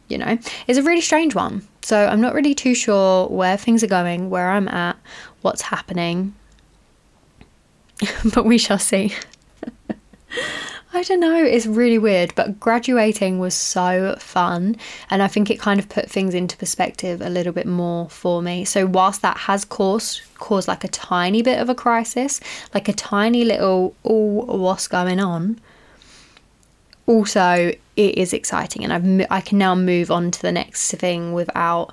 You 0.08 0.18
know, 0.18 0.38
it's 0.66 0.78
a 0.78 0.82
really 0.82 1.00
strange 1.00 1.34
one. 1.34 1.66
So 1.82 2.06
I'm 2.06 2.20
not 2.20 2.34
really 2.34 2.54
too 2.54 2.74
sure 2.74 3.28
where 3.28 3.56
things 3.56 3.82
are 3.82 3.88
going, 3.88 4.30
where 4.30 4.50
I'm 4.50 4.68
at, 4.68 4.96
what's 5.42 5.62
happening. 5.62 6.34
but 8.34 8.44
we 8.44 8.58
shall 8.58 8.78
see. 8.78 9.14
I 10.94 11.02
don't 11.02 11.20
know, 11.20 11.44
it's 11.44 11.66
really 11.66 11.98
weird, 11.98 12.34
but 12.34 12.58
graduating 12.58 13.38
was 13.38 13.54
so 13.54 14.16
fun. 14.18 14.76
And 15.10 15.22
I 15.22 15.28
think 15.28 15.50
it 15.50 15.60
kind 15.60 15.78
of 15.78 15.88
put 15.88 16.10
things 16.10 16.34
into 16.34 16.56
perspective 16.56 17.20
a 17.20 17.28
little 17.28 17.52
bit 17.52 17.66
more 17.66 18.08
for 18.08 18.40
me. 18.40 18.64
So, 18.64 18.86
whilst 18.86 19.20
that 19.22 19.36
has 19.36 19.64
caused, 19.64 20.22
caused 20.38 20.66
like 20.66 20.84
a 20.84 20.88
tiny 20.88 21.42
bit 21.42 21.60
of 21.60 21.68
a 21.68 21.74
crisis, 21.74 22.40
like 22.72 22.88
a 22.88 22.94
tiny 22.94 23.44
little, 23.44 23.94
oh, 24.04 24.44
what's 24.56 24.88
going 24.88 25.20
on? 25.20 25.60
Also, 27.08 27.72
it 27.96 28.18
is 28.18 28.32
exciting, 28.32 28.84
and 28.84 28.92
I've, 28.92 29.26
I 29.30 29.40
can 29.40 29.58
now 29.58 29.74
move 29.74 30.10
on 30.10 30.30
to 30.30 30.42
the 30.42 30.52
next 30.52 30.92
thing 30.92 31.32
without 31.32 31.92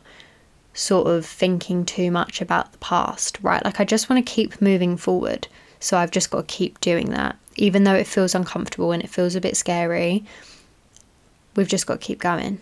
sort 0.74 1.07
of 1.07 1.25
thinking 1.25 1.86
too 1.86 2.12
much 2.12 2.41
about 2.41 2.72
the 2.72 2.77
past, 2.77 3.39
right? 3.41 3.65
Like, 3.65 3.79
I 3.79 3.86
just 3.86 4.10
want 4.10 4.24
to 4.24 4.31
keep 4.31 4.62
moving 4.62 4.98
forward. 4.98 5.48
So, 5.79 5.98
I've 5.98 6.12
just 6.12 6.29
got 6.29 6.48
to 6.48 6.55
keep 6.55 6.79
doing 6.81 7.10
that 7.12 7.38
even 7.55 7.84
though 7.84 7.95
it 7.95 8.07
feels 8.07 8.36
uncomfortable 8.36 8.91
and 8.91 9.03
it 9.03 9.10
feels 9.10 9.36
a 9.36 9.41
bit 9.41 9.57
scary, 9.57 10.24
we've 11.55 11.67
just 11.67 11.88
got 11.88 12.01
to 12.01 12.05
keep 12.05 12.19
going. 12.19 12.62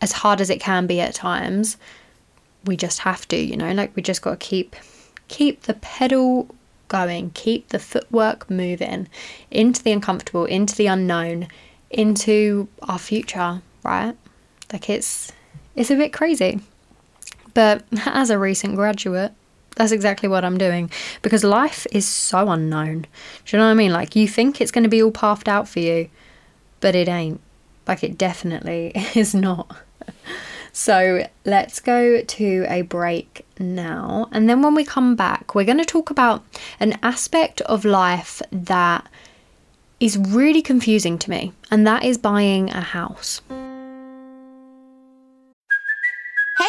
As 0.00 0.12
hard 0.12 0.40
as 0.40 0.50
it 0.50 0.60
can 0.60 0.86
be 0.86 1.00
at 1.00 1.14
times, 1.14 1.76
we 2.64 2.76
just 2.76 3.00
have 3.00 3.26
to, 3.28 3.36
you 3.36 3.56
know, 3.56 3.72
like 3.72 3.94
we 3.96 4.02
just 4.02 4.22
got 4.22 4.40
to 4.40 4.46
keep 4.46 4.76
keep 5.28 5.62
the 5.62 5.74
pedal 5.74 6.48
going, 6.88 7.30
keep 7.34 7.68
the 7.68 7.78
footwork 7.78 8.50
moving 8.50 9.08
into 9.50 9.82
the 9.82 9.92
uncomfortable, 9.92 10.44
into 10.44 10.74
the 10.74 10.86
unknown, 10.86 11.46
into 11.90 12.68
our 12.82 12.98
future, 12.98 13.62
right? 13.84 14.16
Like 14.72 14.88
it's 14.88 15.32
it's 15.76 15.90
a 15.90 15.96
bit 15.96 16.12
crazy. 16.12 16.60
But 17.54 17.84
as 18.06 18.30
a 18.30 18.38
recent 18.38 18.76
graduate, 18.76 19.32
that's 19.76 19.92
exactly 19.92 20.28
what 20.28 20.44
I'm 20.44 20.58
doing 20.58 20.90
because 21.22 21.44
life 21.44 21.86
is 21.92 22.06
so 22.06 22.50
unknown. 22.50 23.02
Do 23.02 23.08
you 23.56 23.58
know 23.58 23.66
what 23.66 23.72
I 23.72 23.74
mean? 23.74 23.92
Like, 23.92 24.16
you 24.16 24.28
think 24.28 24.60
it's 24.60 24.70
going 24.70 24.84
to 24.84 24.90
be 24.90 25.02
all 25.02 25.10
pathed 25.10 25.48
out 25.48 25.68
for 25.68 25.80
you, 25.80 26.08
but 26.80 26.94
it 26.94 27.08
ain't. 27.08 27.40
Like, 27.86 28.04
it 28.04 28.18
definitely 28.18 28.92
is 29.14 29.34
not. 29.34 29.76
So, 30.72 31.26
let's 31.44 31.80
go 31.80 32.20
to 32.22 32.66
a 32.68 32.82
break 32.82 33.46
now. 33.58 34.28
And 34.32 34.48
then 34.48 34.62
when 34.62 34.74
we 34.74 34.84
come 34.84 35.16
back, 35.16 35.54
we're 35.54 35.64
going 35.64 35.78
to 35.78 35.84
talk 35.84 36.10
about 36.10 36.44
an 36.78 36.98
aspect 37.02 37.60
of 37.62 37.84
life 37.84 38.42
that 38.52 39.08
is 40.00 40.16
really 40.16 40.62
confusing 40.62 41.18
to 41.18 41.30
me, 41.30 41.52
and 41.70 41.86
that 41.86 42.04
is 42.04 42.18
buying 42.18 42.70
a 42.70 42.80
house. 42.80 43.42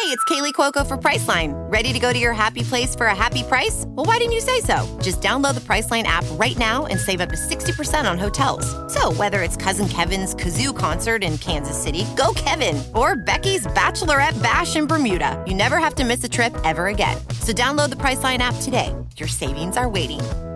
Hey, 0.02 0.08
it's 0.08 0.24
Kaley 0.24 0.52
Cuoco 0.52 0.86
for 0.86 0.96
Priceline. 0.96 1.52
Ready 1.70 1.92
to 1.92 1.98
go 1.98 2.12
to 2.12 2.18
your 2.18 2.32
happy 2.32 2.62
place 2.62 2.96
for 2.96 3.06
a 3.06 3.14
happy 3.14 3.42
price? 3.44 3.84
Well, 3.88 4.04
why 4.04 4.16
didn't 4.16 4.32
you 4.32 4.40
say 4.40 4.60
so? 4.60 4.98
Just 5.00 5.20
download 5.20 5.54
the 5.54 5.60
Priceline 5.60 6.04
app 6.04 6.24
right 6.32 6.56
now 6.58 6.86
and 6.86 6.98
save 6.98 7.20
up 7.20 7.28
to 7.28 7.36
60% 7.36 8.10
on 8.10 8.18
hotels. 8.18 8.66
So, 8.92 9.12
whether 9.12 9.42
it's 9.42 9.56
Cousin 9.56 9.88
Kevin's 9.88 10.34
Kazoo 10.34 10.76
concert 10.76 11.22
in 11.22 11.38
Kansas 11.38 11.80
City, 11.80 12.04
go 12.16 12.32
Kevin, 12.34 12.82
or 12.94 13.16
Becky's 13.16 13.66
Bachelorette 13.68 14.42
Bash 14.42 14.76
in 14.76 14.86
Bermuda, 14.86 15.42
you 15.46 15.54
never 15.54 15.78
have 15.78 15.94
to 15.96 16.04
miss 16.04 16.24
a 16.24 16.28
trip 16.28 16.56
ever 16.64 16.88
again. 16.88 17.16
So, 17.40 17.52
download 17.52 17.90
the 17.90 17.96
Priceline 17.96 18.38
app 18.38 18.56
today. 18.62 18.92
Your 19.18 19.28
savings 19.28 19.76
are 19.76 19.88
waiting. 19.88 20.20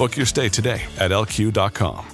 Book 0.00 0.16
your 0.16 0.24
stay 0.24 0.48
today 0.48 0.80
at 0.96 1.10
lq.com. 1.10 2.06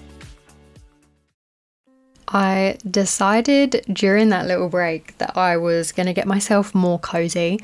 I 2.26 2.78
decided 2.90 3.85
during 3.93 4.31
that 4.31 4.49
little 4.49 4.69
break 4.69 5.16
that 5.19 5.37
I 5.37 5.57
was 5.57 5.93
going 5.93 6.07
to 6.07 6.12
get 6.12 6.26
myself 6.26 6.75
more 6.75 6.99
cozy 6.99 7.61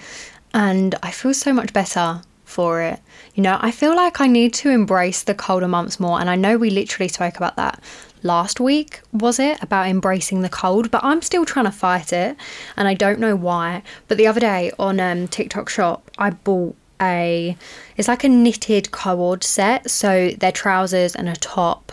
and 0.55 0.95
I 1.03 1.11
feel 1.11 1.35
so 1.35 1.53
much 1.53 1.73
better 1.73 2.23
for 2.45 2.83
it. 2.83 3.01
You 3.35 3.43
know, 3.43 3.59
I 3.61 3.73
feel 3.73 3.97
like 3.97 4.21
I 4.21 4.29
need 4.29 4.55
to 4.55 4.71
embrace 4.71 5.25
the 5.25 5.35
colder 5.35 5.67
months 5.67 5.99
more. 5.99 6.21
And 6.21 6.31
I 6.31 6.37
know 6.37 6.57
we 6.57 6.71
literally 6.71 7.09
spoke 7.09 7.37
about 7.37 7.57
that 7.57 7.83
last 8.23 8.61
week, 8.61 9.01
was 9.13 9.41
it? 9.41 9.61
About 9.61 9.89
embracing 9.89 10.43
the 10.43 10.49
cold, 10.49 10.93
but 10.93 11.03
I'm 11.03 11.21
still 11.23 11.45
trying 11.45 11.65
to 11.65 11.73
fight 11.73 12.13
it. 12.13 12.37
And 12.77 12.87
I 12.87 12.95
don't 12.95 13.19
know 13.19 13.35
why. 13.35 13.83
But 14.07 14.19
the 14.19 14.29
other 14.29 14.39
day 14.39 14.71
on 14.79 15.01
um, 15.01 15.27
TikTok 15.27 15.69
Shop, 15.69 16.09
I 16.17 16.31
bought 16.31 16.77
a, 17.03 17.57
it's 17.97 18.09
like 18.09 18.25
a 18.25 18.29
knitted 18.29 18.93
cord 18.93 19.45
set. 19.45 19.91
So 19.91 20.31
they're 20.39 20.53
trousers 20.53 21.17
and 21.17 21.29
a 21.29 21.37
top. 21.37 21.93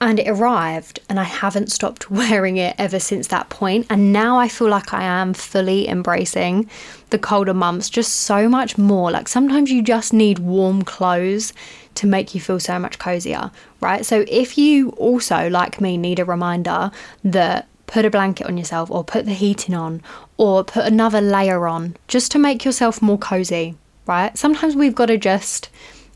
And 0.00 0.18
it 0.18 0.28
arrived 0.28 1.00
and 1.08 1.20
I 1.20 1.24
haven't 1.24 1.70
stopped 1.70 2.10
wearing 2.10 2.56
it 2.56 2.74
ever 2.78 2.98
since 2.98 3.28
that 3.28 3.50
point. 3.50 3.86
And 3.90 4.12
now 4.12 4.38
I 4.38 4.48
feel 4.48 4.68
like 4.68 4.92
I 4.92 5.04
am 5.04 5.34
fully 5.34 5.88
embracing 5.88 6.68
the 7.10 7.18
colder 7.18 7.54
months 7.54 7.88
just 7.88 8.12
so 8.12 8.48
much 8.48 8.76
more. 8.78 9.10
Like 9.10 9.28
sometimes 9.28 9.70
you 9.70 9.82
just 9.82 10.12
need 10.12 10.40
warm 10.40 10.82
clothes 10.82 11.52
to 11.96 12.06
make 12.08 12.34
you 12.34 12.40
feel 12.40 12.58
so 12.58 12.78
much 12.78 12.98
cozier 12.98 13.52
right? 13.84 14.04
So 14.04 14.24
if 14.26 14.56
you 14.58 14.90
also 14.90 15.48
like 15.50 15.80
me 15.80 15.96
need 15.96 16.18
a 16.18 16.24
reminder 16.24 16.90
that 17.22 17.68
put 17.86 18.06
a 18.06 18.10
blanket 18.10 18.46
on 18.46 18.56
yourself 18.56 18.90
or 18.90 19.04
put 19.04 19.26
the 19.26 19.34
heating 19.34 19.74
on 19.74 20.02
or 20.38 20.64
put 20.64 20.86
another 20.86 21.20
layer 21.20 21.68
on 21.68 21.96
just 22.08 22.32
to 22.32 22.38
make 22.38 22.64
yourself 22.64 23.02
more 23.02 23.18
cozy 23.18 23.76
right 24.06 24.36
sometimes 24.36 24.76
we've 24.76 24.94
got 24.94 25.06
to 25.06 25.18
just 25.18 25.68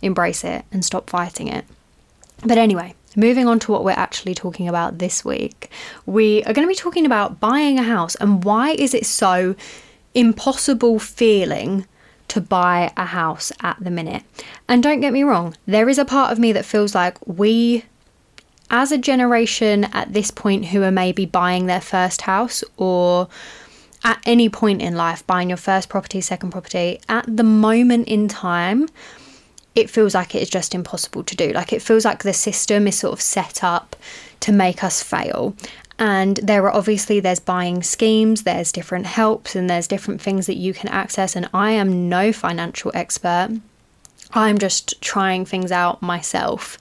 embrace 0.02 0.44
it 0.44 0.64
and 0.70 0.84
stop 0.84 1.10
fighting 1.10 1.48
it 1.48 1.64
but 2.44 2.58
anyway 2.58 2.94
moving 3.16 3.48
on 3.48 3.58
to 3.58 3.72
what 3.72 3.84
we're 3.84 3.90
actually 3.90 4.34
talking 4.34 4.68
about 4.68 4.98
this 4.98 5.24
week, 5.24 5.70
we 6.06 6.42
are 6.44 6.52
going 6.52 6.66
to 6.66 6.70
be 6.70 6.74
talking 6.74 7.04
about 7.04 7.40
buying 7.40 7.78
a 7.78 7.82
house 7.82 8.14
and 8.16 8.44
why 8.44 8.70
is 8.70 8.94
it 8.94 9.04
so 9.04 9.56
impossible 10.14 10.98
feeling 10.98 11.86
to 12.28 12.40
buy 12.40 12.92
a 12.96 13.06
house 13.06 13.50
at 13.60 13.76
the 13.80 13.90
minute. 13.90 14.22
And 14.68 14.82
don't 14.82 15.00
get 15.00 15.12
me 15.12 15.22
wrong, 15.22 15.56
there 15.66 15.88
is 15.88 15.98
a 15.98 16.04
part 16.04 16.30
of 16.30 16.38
me 16.38 16.52
that 16.52 16.64
feels 16.64 16.94
like 16.94 17.16
we 17.26 17.84
as 18.70 18.92
a 18.92 18.98
generation 18.98 19.84
at 19.92 20.12
this 20.12 20.30
point 20.30 20.66
who 20.66 20.82
are 20.82 20.90
maybe 20.90 21.24
buying 21.24 21.66
their 21.66 21.80
first 21.80 22.22
house 22.22 22.62
or 22.76 23.28
at 24.04 24.20
any 24.24 24.48
point 24.48 24.80
in 24.82 24.96
life 24.96 25.26
buying 25.26 25.50
your 25.50 25.56
first 25.56 25.88
property, 25.88 26.20
second 26.20 26.50
property, 26.50 27.00
at 27.08 27.24
the 27.36 27.44
moment 27.44 28.08
in 28.08 28.28
time, 28.28 28.88
it 29.74 29.90
feels 29.90 30.14
like 30.14 30.34
it 30.34 30.42
is 30.42 30.50
just 30.50 30.74
impossible 30.74 31.22
to 31.24 31.36
do. 31.36 31.52
Like 31.52 31.72
it 31.72 31.82
feels 31.82 32.04
like 32.04 32.22
the 32.22 32.32
system 32.32 32.86
is 32.86 32.98
sort 32.98 33.12
of 33.12 33.20
set 33.20 33.62
up 33.62 33.96
to 34.40 34.52
make 34.52 34.82
us 34.82 35.02
fail. 35.02 35.54
And 35.98 36.36
there 36.38 36.64
are 36.64 36.74
obviously 36.74 37.20
there's 37.20 37.40
buying 37.40 37.82
schemes, 37.82 38.44
there's 38.44 38.70
different 38.70 39.06
helps, 39.06 39.56
and 39.56 39.68
there's 39.68 39.88
different 39.88 40.20
things 40.20 40.46
that 40.46 40.56
you 40.56 40.72
can 40.72 40.88
access. 40.88 41.34
And 41.34 41.48
I 41.52 41.72
am 41.72 42.08
no 42.08 42.32
financial 42.32 42.92
expert. 42.94 43.50
I'm 44.32 44.58
just 44.58 45.00
trying 45.00 45.44
things 45.44 45.72
out 45.72 46.02
myself. 46.02 46.78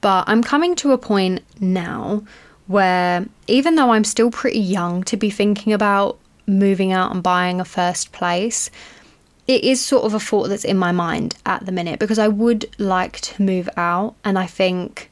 But 0.00 0.24
I'm 0.28 0.42
coming 0.42 0.74
to 0.76 0.92
a 0.92 0.98
point 0.98 1.42
now 1.60 2.24
where 2.66 3.26
even 3.46 3.76
though 3.76 3.90
I'm 3.90 4.04
still 4.04 4.30
pretty 4.30 4.60
young 4.60 5.04
to 5.04 5.16
be 5.16 5.30
thinking 5.30 5.72
about 5.72 6.18
moving 6.46 6.92
out 6.92 7.12
and 7.12 7.22
buying 7.22 7.60
a 7.60 7.64
first 7.64 8.12
place, 8.12 8.70
it 9.46 9.62
is 9.62 9.84
sort 9.84 10.04
of 10.04 10.14
a 10.14 10.20
thought 10.20 10.48
that's 10.48 10.64
in 10.64 10.76
my 10.76 10.92
mind 10.92 11.36
at 11.46 11.64
the 11.66 11.72
minute 11.72 11.98
because 11.98 12.18
I 12.18 12.28
would 12.28 12.66
like 12.78 13.20
to 13.20 13.42
move 13.42 13.68
out. 13.76 14.14
And 14.24 14.38
I 14.38 14.46
think 14.46 15.10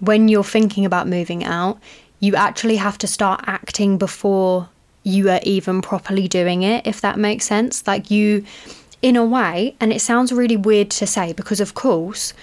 when 0.00 0.28
you're 0.28 0.44
thinking 0.44 0.84
about 0.84 1.08
moving 1.08 1.44
out, 1.44 1.78
you 2.20 2.36
actually 2.36 2.76
have 2.76 2.98
to 2.98 3.06
start 3.06 3.44
acting 3.46 3.98
before 3.98 4.68
you 5.02 5.30
are 5.30 5.40
even 5.42 5.80
properly 5.80 6.28
doing 6.28 6.62
it, 6.62 6.86
if 6.86 7.00
that 7.00 7.18
makes 7.18 7.46
sense. 7.46 7.86
Like 7.86 8.10
you, 8.10 8.44
in 9.02 9.16
a 9.16 9.24
way, 9.24 9.74
and 9.80 9.92
it 9.92 10.00
sounds 10.00 10.32
really 10.32 10.56
weird 10.56 10.90
to 10.90 11.06
say 11.06 11.32
because, 11.32 11.60
of 11.60 11.74
course, 11.74 12.34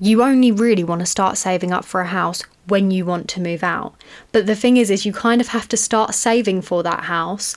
you 0.00 0.22
only 0.22 0.50
really 0.50 0.84
want 0.84 1.00
to 1.00 1.06
start 1.06 1.36
saving 1.36 1.72
up 1.72 1.84
for 1.84 2.00
a 2.00 2.06
house 2.06 2.42
when 2.66 2.90
you 2.90 3.04
want 3.04 3.28
to 3.28 3.40
move 3.40 3.62
out. 3.62 3.94
But 4.32 4.46
the 4.46 4.56
thing 4.56 4.76
is, 4.76 4.90
is 4.90 5.04
you 5.04 5.12
kind 5.12 5.40
of 5.40 5.48
have 5.48 5.68
to 5.68 5.76
start 5.76 6.14
saving 6.14 6.62
for 6.62 6.82
that 6.82 7.04
house 7.04 7.56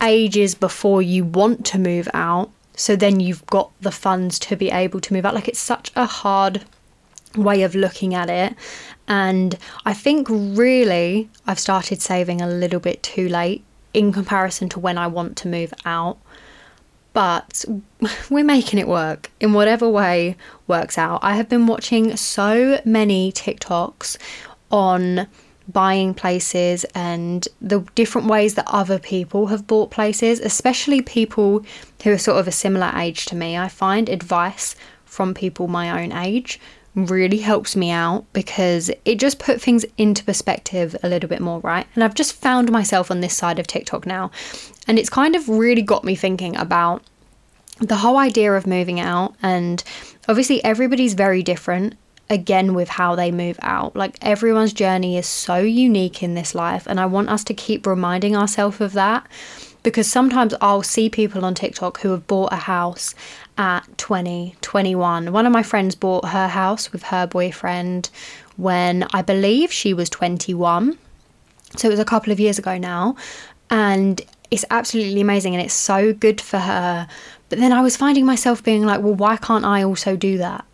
ages 0.00 0.54
before 0.54 1.02
you 1.02 1.24
want 1.24 1.64
to 1.66 1.78
move 1.78 2.08
out. 2.14 2.50
So 2.74 2.94
then 2.94 3.18
you've 3.20 3.44
got 3.46 3.70
the 3.80 3.90
funds 3.90 4.38
to 4.40 4.56
be 4.56 4.70
able 4.70 5.00
to 5.00 5.12
move 5.12 5.26
out. 5.26 5.34
Like 5.34 5.48
it's 5.48 5.58
such 5.58 5.90
a 5.96 6.06
hard 6.06 6.64
way 7.36 7.62
of 7.62 7.74
looking 7.74 8.14
at 8.14 8.30
it. 8.30 8.54
And 9.08 9.58
I 9.84 9.94
think 9.94 10.28
really 10.30 11.28
I've 11.46 11.58
started 11.58 12.00
saving 12.00 12.40
a 12.40 12.48
little 12.48 12.80
bit 12.80 13.02
too 13.02 13.28
late 13.28 13.64
in 13.94 14.12
comparison 14.12 14.68
to 14.70 14.78
when 14.78 14.98
I 14.98 15.06
want 15.06 15.36
to 15.38 15.48
move 15.48 15.74
out. 15.84 16.18
But 17.18 17.64
we're 18.30 18.44
making 18.44 18.78
it 18.78 18.86
work 18.86 19.32
in 19.40 19.52
whatever 19.52 19.88
way 19.88 20.36
works 20.68 20.96
out. 20.96 21.18
I 21.20 21.34
have 21.34 21.48
been 21.48 21.66
watching 21.66 22.16
so 22.16 22.80
many 22.84 23.32
TikToks 23.32 24.18
on 24.70 25.26
buying 25.66 26.14
places 26.14 26.84
and 26.94 27.48
the 27.60 27.80
different 27.96 28.28
ways 28.28 28.54
that 28.54 28.68
other 28.68 29.00
people 29.00 29.48
have 29.48 29.66
bought 29.66 29.90
places, 29.90 30.38
especially 30.38 31.02
people 31.02 31.64
who 32.04 32.12
are 32.12 32.18
sort 32.18 32.38
of 32.38 32.46
a 32.46 32.52
similar 32.52 32.92
age 32.94 33.24
to 33.24 33.34
me. 33.34 33.58
I 33.58 33.66
find 33.66 34.08
advice 34.08 34.76
from 35.04 35.34
people 35.34 35.66
my 35.66 36.00
own 36.00 36.12
age 36.12 36.60
really 36.94 37.38
helps 37.38 37.76
me 37.76 37.90
out 37.90 38.24
because 38.32 38.90
it 39.04 39.16
just 39.16 39.38
put 39.38 39.60
things 39.60 39.84
into 39.96 40.24
perspective 40.24 40.96
a 41.02 41.08
little 41.08 41.28
bit 41.28 41.40
more, 41.40 41.60
right? 41.60 41.86
And 41.94 42.02
I've 42.02 42.14
just 42.14 42.32
found 42.34 42.70
myself 42.72 43.10
on 43.10 43.20
this 43.20 43.36
side 43.36 43.58
of 43.58 43.66
TikTok 43.66 44.06
now. 44.06 44.30
And 44.88 44.98
it's 44.98 45.10
kind 45.10 45.36
of 45.36 45.48
really 45.48 45.82
got 45.82 46.02
me 46.02 46.14
thinking 46.16 46.56
about 46.56 47.04
the 47.78 47.96
whole 47.96 48.16
idea 48.16 48.52
of 48.54 48.66
moving 48.66 48.98
out. 48.98 49.34
And 49.42 49.84
obviously, 50.26 50.64
everybody's 50.64 51.14
very 51.14 51.42
different 51.42 51.96
again 52.30 52.74
with 52.74 52.88
how 52.88 53.14
they 53.14 53.30
move 53.30 53.58
out. 53.62 53.94
Like 53.94 54.18
everyone's 54.20 54.72
journey 54.72 55.16
is 55.16 55.26
so 55.26 55.58
unique 55.58 56.22
in 56.22 56.34
this 56.34 56.54
life, 56.54 56.86
and 56.86 56.98
I 56.98 57.06
want 57.06 57.28
us 57.28 57.44
to 57.44 57.54
keep 57.54 57.86
reminding 57.86 58.36
ourselves 58.36 58.80
of 58.80 58.92
that 58.94 59.26
because 59.82 60.06
sometimes 60.06 60.54
I'll 60.60 60.82
see 60.82 61.08
people 61.08 61.44
on 61.44 61.54
TikTok 61.54 62.00
who 62.00 62.10
have 62.10 62.26
bought 62.26 62.52
a 62.52 62.56
house 62.56 63.14
at 63.56 63.86
20, 63.96 64.56
21. 64.60 65.32
One 65.32 65.46
of 65.46 65.52
my 65.52 65.62
friends 65.62 65.94
bought 65.94 66.26
her 66.26 66.48
house 66.48 66.92
with 66.92 67.04
her 67.04 67.26
boyfriend 67.26 68.10
when 68.56 69.06
I 69.12 69.22
believe 69.22 69.72
she 69.72 69.94
was 69.94 70.10
21. 70.10 70.98
So 71.76 71.88
it 71.88 71.90
was 71.90 72.00
a 72.00 72.04
couple 72.04 72.32
of 72.32 72.40
years 72.40 72.58
ago 72.58 72.76
now. 72.76 73.16
And 73.70 74.20
it's 74.50 74.64
absolutely 74.70 75.20
amazing 75.20 75.54
and 75.54 75.62
it's 75.62 75.74
so 75.74 76.12
good 76.12 76.40
for 76.40 76.58
her. 76.58 77.08
But 77.48 77.58
then 77.58 77.72
I 77.72 77.80
was 77.80 77.96
finding 77.96 78.26
myself 78.26 78.62
being 78.62 78.84
like, 78.84 79.00
well, 79.00 79.14
why 79.14 79.36
can't 79.36 79.64
I 79.64 79.82
also 79.82 80.16
do 80.16 80.38
that? 80.38 80.64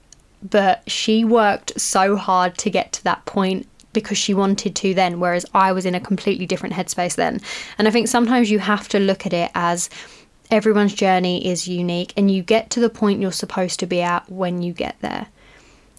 but 0.45 0.83
she 0.87 1.25
worked 1.25 1.81
so 1.81 2.17
hard 2.17 2.57
to 2.59 2.71
get 2.71 2.93
to 2.93 3.05
that 3.05 3.25
point 3.25 3.67
because 3.95 4.19
she 4.19 4.35
wanted 4.35 4.77
to 4.77 4.93
then, 4.93 5.19
whereas 5.19 5.47
I 5.55 5.73
was 5.73 5.87
in 5.87 5.95
a 5.95 6.01
completely 6.01 6.47
different 6.47 6.75
headspace 6.75 7.15
then. 7.15 7.41
And 7.79 7.89
I 7.89 7.91
think 7.91 8.09
sometimes 8.09 8.51
you 8.51 8.59
have 8.59 8.89
to 8.91 8.99
look 8.99 9.25
at 9.25 9.33
it 9.33 9.51
as 9.55 9.89
everyone's 10.51 10.95
journey 10.95 11.47
is 11.47 11.67
unique 11.67 12.13
and 12.17 12.31
you 12.31 12.43
get 12.43 12.71
to 12.71 12.81
the 12.81 12.91
point 12.91 13.23
you're 13.23 13.33
supposed 13.33 13.81
to 13.81 13.87
be 13.87 14.03
at 14.03 14.31
when 14.31 14.61
you 14.61 14.73
get 14.73 14.97
there. 15.01 15.29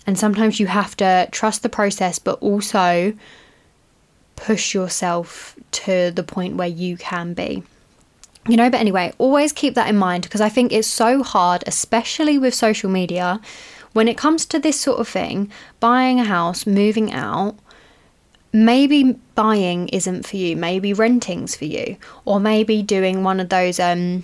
And 0.05 0.20
sometimes 0.20 0.60
you 0.60 0.67
have 0.67 0.96
to 0.98 1.27
trust 1.32 1.63
the 1.63 1.70
process, 1.70 2.20
but 2.20 2.38
also 2.39 3.13
push 4.36 4.74
yourself 4.74 5.56
to 5.71 6.12
the 6.12 6.24
point 6.24 6.56
where 6.56 6.67
you 6.67 6.98
can 6.98 7.34
be. 7.34 7.63
You 8.48 8.58
know, 8.58 8.69
but 8.69 8.80
anyway, 8.80 9.12
always 9.17 9.52
keep 9.52 9.74
that 9.74 9.89
in 9.89 9.98
mind 9.98 10.24
because 10.24 10.41
I 10.41 10.50
think 10.50 10.71
it's 10.71 10.88
so 10.88 11.24
hard, 11.24 11.63
especially 11.65 12.38
with 12.38 12.54
social 12.54 12.89
media, 12.89 13.41
when 13.93 14.08
it 14.08 14.17
comes 14.17 14.45
to 14.48 14.60
this 14.60 14.80
sort 14.80 15.00
of 15.00 15.08
thing, 15.08 15.52
buying 15.80 16.19
a 16.19 16.26
house, 16.26 16.67
moving 16.67 17.12
out, 17.12 17.56
maybe 18.54 19.17
buying 19.36 19.88
isn't 19.89 20.28
for 20.28 20.38
you, 20.38 20.56
maybe 20.56 20.93
renting's 20.93 21.56
for 21.56 21.65
you, 21.65 21.98
or 22.24 22.39
maybe 22.39 22.84
doing 22.84 23.24
one 23.24 23.39
of 23.39 23.50
those 23.50 23.80
um 23.80 24.24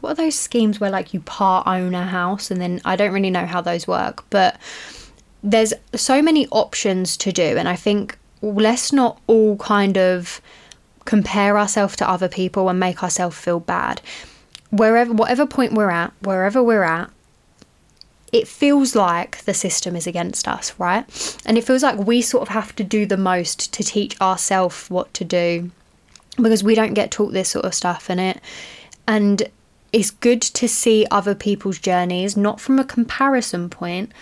what 0.00 0.12
are 0.12 0.24
those 0.24 0.34
schemes 0.34 0.80
where 0.80 0.90
like 0.90 1.12
you 1.12 1.20
part 1.20 1.66
own 1.66 1.94
a 1.94 2.06
house 2.06 2.50
and 2.50 2.60
then 2.60 2.80
I 2.84 2.96
don't 2.96 3.12
really 3.12 3.30
know 3.30 3.46
how 3.46 3.60
those 3.60 3.86
work, 3.86 4.24
but 4.30 4.58
there's 5.42 5.72
so 5.94 6.22
many 6.22 6.46
options 6.48 7.16
to 7.18 7.32
do 7.32 7.56
and 7.56 7.68
I 7.68 7.76
think 7.76 8.18
let's 8.42 8.92
not 8.92 9.20
all 9.26 9.56
kind 9.56 9.96
of 9.96 10.40
compare 11.04 11.58
ourselves 11.58 11.96
to 11.96 12.08
other 12.08 12.28
people 12.28 12.68
and 12.68 12.78
make 12.78 13.02
ourselves 13.02 13.36
feel 13.36 13.60
bad. 13.60 14.00
Wherever 14.70 15.12
whatever 15.12 15.46
point 15.46 15.72
we're 15.72 15.90
at, 15.90 16.12
wherever 16.22 16.62
we're 16.62 16.84
at, 16.84 17.10
it 18.32 18.46
feels 18.46 18.94
like 18.94 19.44
the 19.44 19.54
system 19.54 19.96
is 19.96 20.06
against 20.06 20.46
us, 20.46 20.72
right? 20.78 21.04
And 21.44 21.58
it 21.58 21.64
feels 21.64 21.82
like 21.82 21.98
we 21.98 22.22
sort 22.22 22.42
of 22.42 22.48
have 22.48 22.74
to 22.76 22.84
do 22.84 23.06
the 23.06 23.16
most 23.16 23.72
to 23.74 23.82
teach 23.82 24.20
ourselves 24.20 24.88
what 24.88 25.12
to 25.14 25.24
do 25.24 25.70
because 26.36 26.62
we 26.62 26.74
don't 26.74 26.94
get 26.94 27.10
taught 27.10 27.32
this 27.32 27.50
sort 27.50 27.64
of 27.64 27.74
stuff 27.74 28.08
in 28.08 28.18
it. 28.18 28.40
And 29.08 29.50
it's 29.92 30.10
good 30.10 30.40
to 30.42 30.68
see 30.68 31.06
other 31.10 31.34
people's 31.34 31.78
journeys, 31.78 32.36
not 32.36 32.60
from 32.60 32.78
a 32.78 32.84
comparison 32.84 33.68
point, 33.68 34.12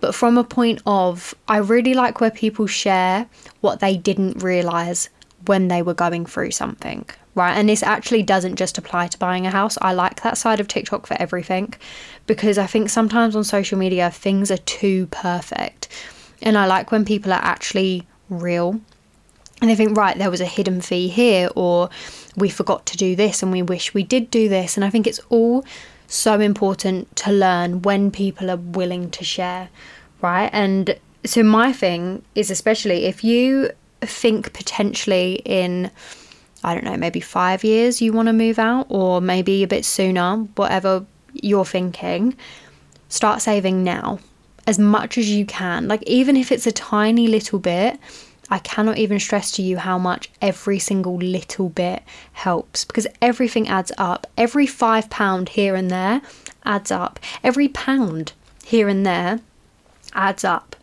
but 0.00 0.14
from 0.14 0.38
a 0.38 0.44
point 0.44 0.82
of 0.86 1.34
I 1.48 1.58
really 1.58 1.94
like 1.94 2.20
where 2.20 2.30
people 2.30 2.66
share 2.66 3.26
what 3.60 3.80
they 3.80 3.96
didn't 3.96 4.42
realize 4.42 5.08
when 5.46 5.68
they 5.68 5.82
were 5.82 5.94
going 5.94 6.26
through 6.26 6.50
something, 6.50 7.08
right? 7.34 7.54
And 7.54 7.68
this 7.68 7.82
actually 7.82 8.22
doesn't 8.22 8.56
just 8.56 8.78
apply 8.78 9.08
to 9.08 9.18
buying 9.18 9.46
a 9.46 9.50
house. 9.50 9.78
I 9.80 9.92
like 9.92 10.22
that 10.22 10.38
side 10.38 10.60
of 10.60 10.68
TikTok 10.68 11.06
for 11.06 11.16
everything 11.20 11.74
because 12.26 12.58
I 12.58 12.66
think 12.66 12.90
sometimes 12.90 13.36
on 13.36 13.44
social 13.44 13.78
media 13.78 14.10
things 14.10 14.50
are 14.50 14.58
too 14.58 15.06
perfect. 15.06 15.88
And 16.42 16.58
I 16.58 16.66
like 16.66 16.90
when 16.90 17.04
people 17.04 17.32
are 17.32 17.42
actually 17.42 18.06
real 18.28 18.80
and 19.60 19.70
they 19.70 19.74
think, 19.74 19.96
right, 19.96 20.18
there 20.18 20.30
was 20.30 20.42
a 20.42 20.46
hidden 20.46 20.82
fee 20.82 21.08
here, 21.08 21.48
or 21.56 21.88
we 22.36 22.50
forgot 22.50 22.84
to 22.86 22.96
do 22.96 23.16
this 23.16 23.42
and 23.42 23.50
we 23.50 23.62
wish 23.62 23.94
we 23.94 24.02
did 24.02 24.30
do 24.30 24.48
this. 24.50 24.76
And 24.76 24.84
I 24.84 24.90
think 24.90 25.06
it's 25.06 25.20
all 25.30 25.64
so 26.06 26.40
important 26.40 27.14
to 27.16 27.32
learn 27.32 27.82
when 27.82 28.10
people 28.10 28.50
are 28.50 28.56
willing 28.56 29.10
to 29.10 29.24
share, 29.24 29.68
right? 30.22 30.50
And 30.52 30.98
so, 31.24 31.42
my 31.42 31.72
thing 31.72 32.24
is, 32.34 32.50
especially 32.50 33.06
if 33.06 33.24
you 33.24 33.70
think 34.00 34.52
potentially 34.52 35.42
in 35.44 35.90
I 36.64 36.74
don't 36.74 36.84
know, 36.84 36.96
maybe 36.96 37.20
five 37.20 37.62
years 37.62 38.02
you 38.02 38.12
want 38.12 38.26
to 38.26 38.32
move 38.32 38.58
out, 38.58 38.86
or 38.88 39.20
maybe 39.20 39.62
a 39.62 39.68
bit 39.68 39.84
sooner, 39.84 40.36
whatever 40.56 41.06
you're 41.32 41.64
thinking, 41.64 42.36
start 43.08 43.40
saving 43.40 43.84
now 43.84 44.18
as 44.66 44.78
much 44.78 45.16
as 45.16 45.30
you 45.30 45.46
can. 45.46 45.86
Like, 45.86 46.02
even 46.04 46.36
if 46.36 46.50
it's 46.50 46.66
a 46.66 46.72
tiny 46.72 47.28
little 47.28 47.58
bit, 47.58 48.00
I 48.48 48.58
cannot 48.60 48.98
even 48.98 49.18
stress 49.18 49.50
to 49.52 49.62
you 49.62 49.78
how 49.78 49.98
much 49.98 50.30
every 50.40 50.78
single 50.78 51.16
little 51.16 51.68
bit 51.68 52.02
helps 52.32 52.84
because 52.84 53.06
everything 53.20 53.68
adds 53.68 53.92
up. 53.98 54.26
Every 54.36 54.66
five 54.66 55.10
pound 55.10 55.50
here 55.50 55.74
and 55.74 55.90
there 55.90 56.22
adds 56.64 56.90
up. 56.90 57.18
Every 57.42 57.68
pound 57.68 58.32
here 58.64 58.88
and 58.88 59.04
there 59.04 59.40
adds 60.12 60.44
up, 60.44 60.76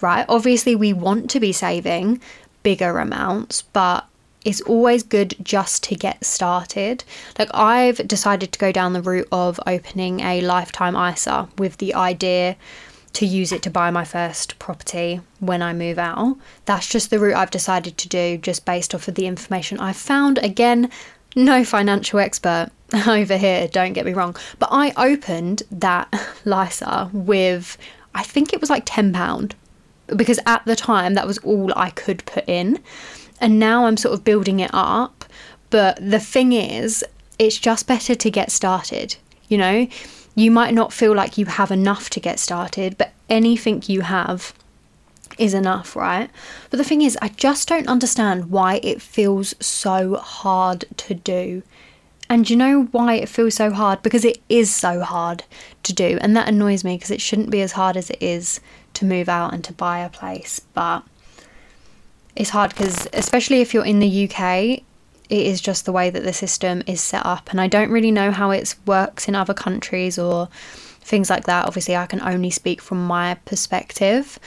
right? 0.00 0.24
Obviously, 0.28 0.74
we 0.74 0.92
want 0.92 1.30
to 1.30 1.40
be 1.40 1.52
saving 1.52 2.20
bigger 2.62 2.98
amounts, 2.98 3.62
but 3.62 4.06
it's 4.44 4.60
always 4.62 5.02
good 5.02 5.34
just 5.42 5.82
to 5.84 5.96
get 5.96 6.24
started. 6.24 7.04
Like, 7.38 7.50
I've 7.52 8.06
decided 8.06 8.52
to 8.52 8.58
go 8.58 8.72
down 8.72 8.92
the 8.92 9.02
route 9.02 9.28
of 9.32 9.60
opening 9.66 10.20
a 10.20 10.40
lifetime 10.40 10.96
ISA 10.96 11.48
with 11.58 11.78
the 11.78 11.94
idea 11.94 12.56
to 13.16 13.24
use 13.24 13.50
it 13.50 13.62
to 13.62 13.70
buy 13.70 13.90
my 13.90 14.04
first 14.04 14.58
property 14.58 15.22
when 15.40 15.62
I 15.62 15.72
move 15.72 15.98
out. 15.98 16.36
That's 16.66 16.86
just 16.86 17.08
the 17.08 17.18
route 17.18 17.34
I've 17.36 17.50
decided 17.50 17.96
to 17.96 18.08
do, 18.08 18.36
just 18.36 18.66
based 18.66 18.94
off 18.94 19.08
of 19.08 19.14
the 19.14 19.26
information 19.26 19.80
I've 19.80 19.96
found. 19.96 20.36
Again, 20.38 20.90
no 21.34 21.64
financial 21.64 22.18
expert 22.18 22.68
over 23.08 23.38
here, 23.38 23.68
don't 23.68 23.94
get 23.94 24.04
me 24.04 24.12
wrong. 24.12 24.36
But 24.58 24.68
I 24.70 24.92
opened 24.98 25.62
that 25.70 26.12
LISA 26.44 27.08
with, 27.14 27.78
I 28.14 28.22
think 28.22 28.52
it 28.52 28.60
was 28.60 28.68
like 28.68 28.84
£10 28.84 29.52
because 30.14 30.38
at 30.44 30.62
the 30.66 30.76
time 30.76 31.14
that 31.14 31.26
was 31.26 31.38
all 31.38 31.72
I 31.74 31.90
could 31.90 32.24
put 32.26 32.44
in 32.46 32.78
and 33.40 33.58
now 33.58 33.86
I'm 33.86 33.96
sort 33.96 34.12
of 34.12 34.24
building 34.24 34.60
it 34.60 34.70
up. 34.74 35.24
But 35.70 35.98
the 36.02 36.20
thing 36.20 36.52
is, 36.52 37.02
it's 37.38 37.58
just 37.58 37.86
better 37.86 38.14
to 38.14 38.30
get 38.30 38.52
started. 38.52 39.16
You 39.48 39.56
know, 39.56 39.88
you 40.36 40.50
might 40.50 40.74
not 40.74 40.92
feel 40.92 41.14
like 41.14 41.38
you 41.38 41.46
have 41.46 41.72
enough 41.72 42.10
to 42.10 42.20
get 42.20 42.38
started, 42.38 42.96
but 42.96 43.12
anything 43.28 43.82
you 43.86 44.02
have 44.02 44.52
is 45.38 45.54
enough, 45.54 45.96
right? 45.96 46.30
But 46.70 46.76
the 46.76 46.84
thing 46.84 47.02
is, 47.02 47.18
I 47.20 47.28
just 47.30 47.66
don't 47.68 47.88
understand 47.88 48.50
why 48.50 48.80
it 48.82 49.02
feels 49.02 49.54
so 49.64 50.16
hard 50.16 50.84
to 50.98 51.14
do. 51.14 51.62
And 52.28 52.50
you 52.50 52.56
know 52.56 52.84
why 52.92 53.14
it 53.14 53.28
feels 53.28 53.54
so 53.54 53.70
hard? 53.70 54.02
Because 54.02 54.24
it 54.24 54.42
is 54.48 54.72
so 54.74 55.00
hard 55.00 55.44
to 55.84 55.94
do. 55.94 56.18
And 56.20 56.36
that 56.36 56.48
annoys 56.48 56.84
me 56.84 56.96
because 56.96 57.10
it 57.10 57.20
shouldn't 57.20 57.50
be 57.50 57.62
as 57.62 57.72
hard 57.72 57.96
as 57.96 58.10
it 58.10 58.18
is 58.20 58.60
to 58.94 59.04
move 59.04 59.28
out 59.28 59.54
and 59.54 59.64
to 59.64 59.72
buy 59.72 60.00
a 60.00 60.10
place. 60.10 60.60
But 60.74 61.02
it's 62.34 62.50
hard 62.50 62.70
because, 62.70 63.08
especially 63.14 63.62
if 63.62 63.72
you're 63.72 63.86
in 63.86 64.00
the 64.00 64.28
UK, 64.28 64.82
it 65.28 65.46
is 65.46 65.60
just 65.60 65.84
the 65.84 65.92
way 65.92 66.10
that 66.10 66.22
the 66.22 66.32
system 66.32 66.82
is 66.86 67.00
set 67.00 67.24
up. 67.24 67.50
And 67.50 67.60
I 67.60 67.66
don't 67.66 67.90
really 67.90 68.10
know 68.10 68.30
how 68.30 68.50
it 68.50 68.74
works 68.86 69.28
in 69.28 69.34
other 69.34 69.54
countries 69.54 70.18
or 70.18 70.48
things 71.00 71.30
like 71.30 71.44
that. 71.44 71.66
Obviously, 71.66 71.96
I 71.96 72.06
can 72.06 72.20
only 72.20 72.50
speak 72.50 72.80
from 72.80 73.06
my 73.06 73.34
perspective. 73.44 74.38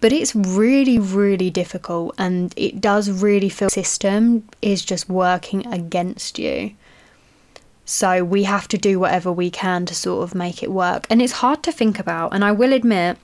But 0.00 0.12
it's 0.12 0.34
really, 0.34 0.98
really 0.98 1.50
difficult, 1.50 2.14
and 2.16 2.54
it 2.56 2.80
does 2.80 3.10
really 3.10 3.50
feel 3.50 3.68
the 3.68 3.84
system 3.84 4.48
is 4.62 4.82
just 4.82 5.10
working 5.10 5.66
against 5.66 6.38
you. 6.38 6.72
So 7.84 8.24
we 8.24 8.44
have 8.44 8.66
to 8.68 8.78
do 8.78 8.98
whatever 8.98 9.30
we 9.30 9.50
can 9.50 9.84
to 9.84 9.94
sort 9.94 10.22
of 10.22 10.34
make 10.34 10.62
it 10.62 10.70
work. 10.70 11.06
And 11.10 11.20
it's 11.20 11.34
hard 11.34 11.62
to 11.64 11.72
think 11.72 11.98
about. 11.98 12.32
And 12.32 12.44
I 12.46 12.52
will 12.52 12.72
admit, 12.72 13.18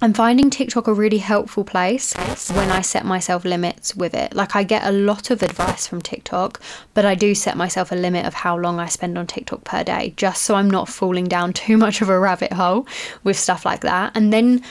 I'm 0.00 0.14
finding 0.14 0.48
TikTok 0.48 0.86
a 0.86 0.94
really 0.94 1.18
helpful 1.18 1.64
place 1.64 2.14
when 2.50 2.70
I 2.70 2.82
set 2.82 3.04
myself 3.04 3.44
limits 3.44 3.96
with 3.96 4.14
it. 4.14 4.32
Like, 4.32 4.54
I 4.54 4.62
get 4.62 4.86
a 4.86 4.92
lot 4.92 5.30
of 5.30 5.42
advice 5.42 5.88
from 5.88 6.00
TikTok, 6.00 6.60
but 6.94 7.04
I 7.04 7.16
do 7.16 7.34
set 7.34 7.56
myself 7.56 7.90
a 7.90 7.96
limit 7.96 8.24
of 8.24 8.32
how 8.32 8.56
long 8.56 8.78
I 8.78 8.86
spend 8.86 9.18
on 9.18 9.26
TikTok 9.26 9.64
per 9.64 9.82
day, 9.82 10.14
just 10.16 10.42
so 10.42 10.54
I'm 10.54 10.70
not 10.70 10.88
falling 10.88 11.26
down 11.26 11.52
too 11.52 11.76
much 11.84 12.00
of 12.00 12.08
a 12.08 12.18
rabbit 12.18 12.52
hole 12.52 12.86
with 13.24 13.36
stuff 13.36 13.64
like 13.64 13.80
that. 13.80 14.12
And 14.14 14.32
then, 14.32 14.62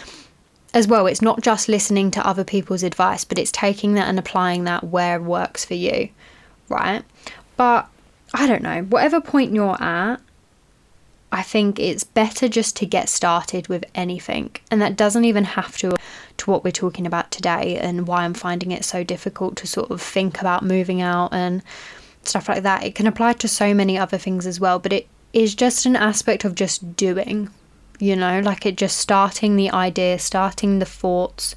as 0.74 0.88
well, 0.88 1.08
it's 1.08 1.22
not 1.22 1.42
just 1.42 1.68
listening 1.68 2.10
to 2.12 2.26
other 2.26 2.46
people's 2.46 2.84
advice, 2.84 3.26
but 3.26 3.38
it's 3.38 3.52
taking 3.52 3.96
that 3.96 4.08
and 4.08 4.18
applying 4.18 4.64
that 4.64 4.86
where 4.86 5.18
it 5.18 5.24
works 5.24 5.66
for 5.66 5.74
you, 5.74 6.08
right? 6.70 7.04
But 7.58 7.90
I 8.34 8.48
don't 8.48 8.64
know, 8.64 8.84
whatever 8.84 9.20
point 9.20 9.54
you're 9.54 9.82
at, 9.84 10.22
I 11.38 11.44
think 11.44 11.78
it's 11.78 12.04
better 12.04 12.50
just 12.50 12.76
to 12.78 12.88
get 12.88 13.10
started 13.10 13.68
with 13.68 13.86
anything. 13.94 14.56
And 14.72 14.82
that 14.82 14.96
doesn't 14.96 15.24
even 15.24 15.44
have 15.44 15.78
to 15.78 15.96
to 16.38 16.50
what 16.50 16.64
we're 16.64 16.72
talking 16.72 17.06
about 17.06 17.30
today 17.30 17.78
and 17.78 18.08
why 18.08 18.24
I'm 18.24 18.34
finding 18.34 18.72
it 18.72 18.84
so 18.84 19.04
difficult 19.04 19.56
to 19.58 19.68
sort 19.68 19.92
of 19.92 20.02
think 20.02 20.42
about 20.42 20.64
moving 20.64 21.00
out 21.00 21.32
and 21.32 21.62
stuff 22.24 22.50
like 22.50 22.64
that. 22.64 22.84
It 22.84 22.96
can 22.96 23.06
apply 23.06 23.34
to 23.34 23.48
so 23.48 23.76
many 23.76 24.00
other 24.00 24.18
things 24.18 24.48
as 24.48 24.60
well, 24.60 24.80
but 24.80 24.92
it 24.92 25.08
is 25.32 25.54
just 25.54 25.86
an 25.86 25.96
aspect 25.96 26.44
of 26.44 26.56
just 26.56 26.96
doing, 26.96 27.52
you 28.00 28.16
know, 28.16 28.40
like 28.40 28.66
it 28.66 28.76
just 28.76 28.98
starting 28.98 29.58
the 29.58 29.70
idea, 29.70 30.18
starting 30.18 30.80
the 30.80 30.86
thoughts. 30.86 31.56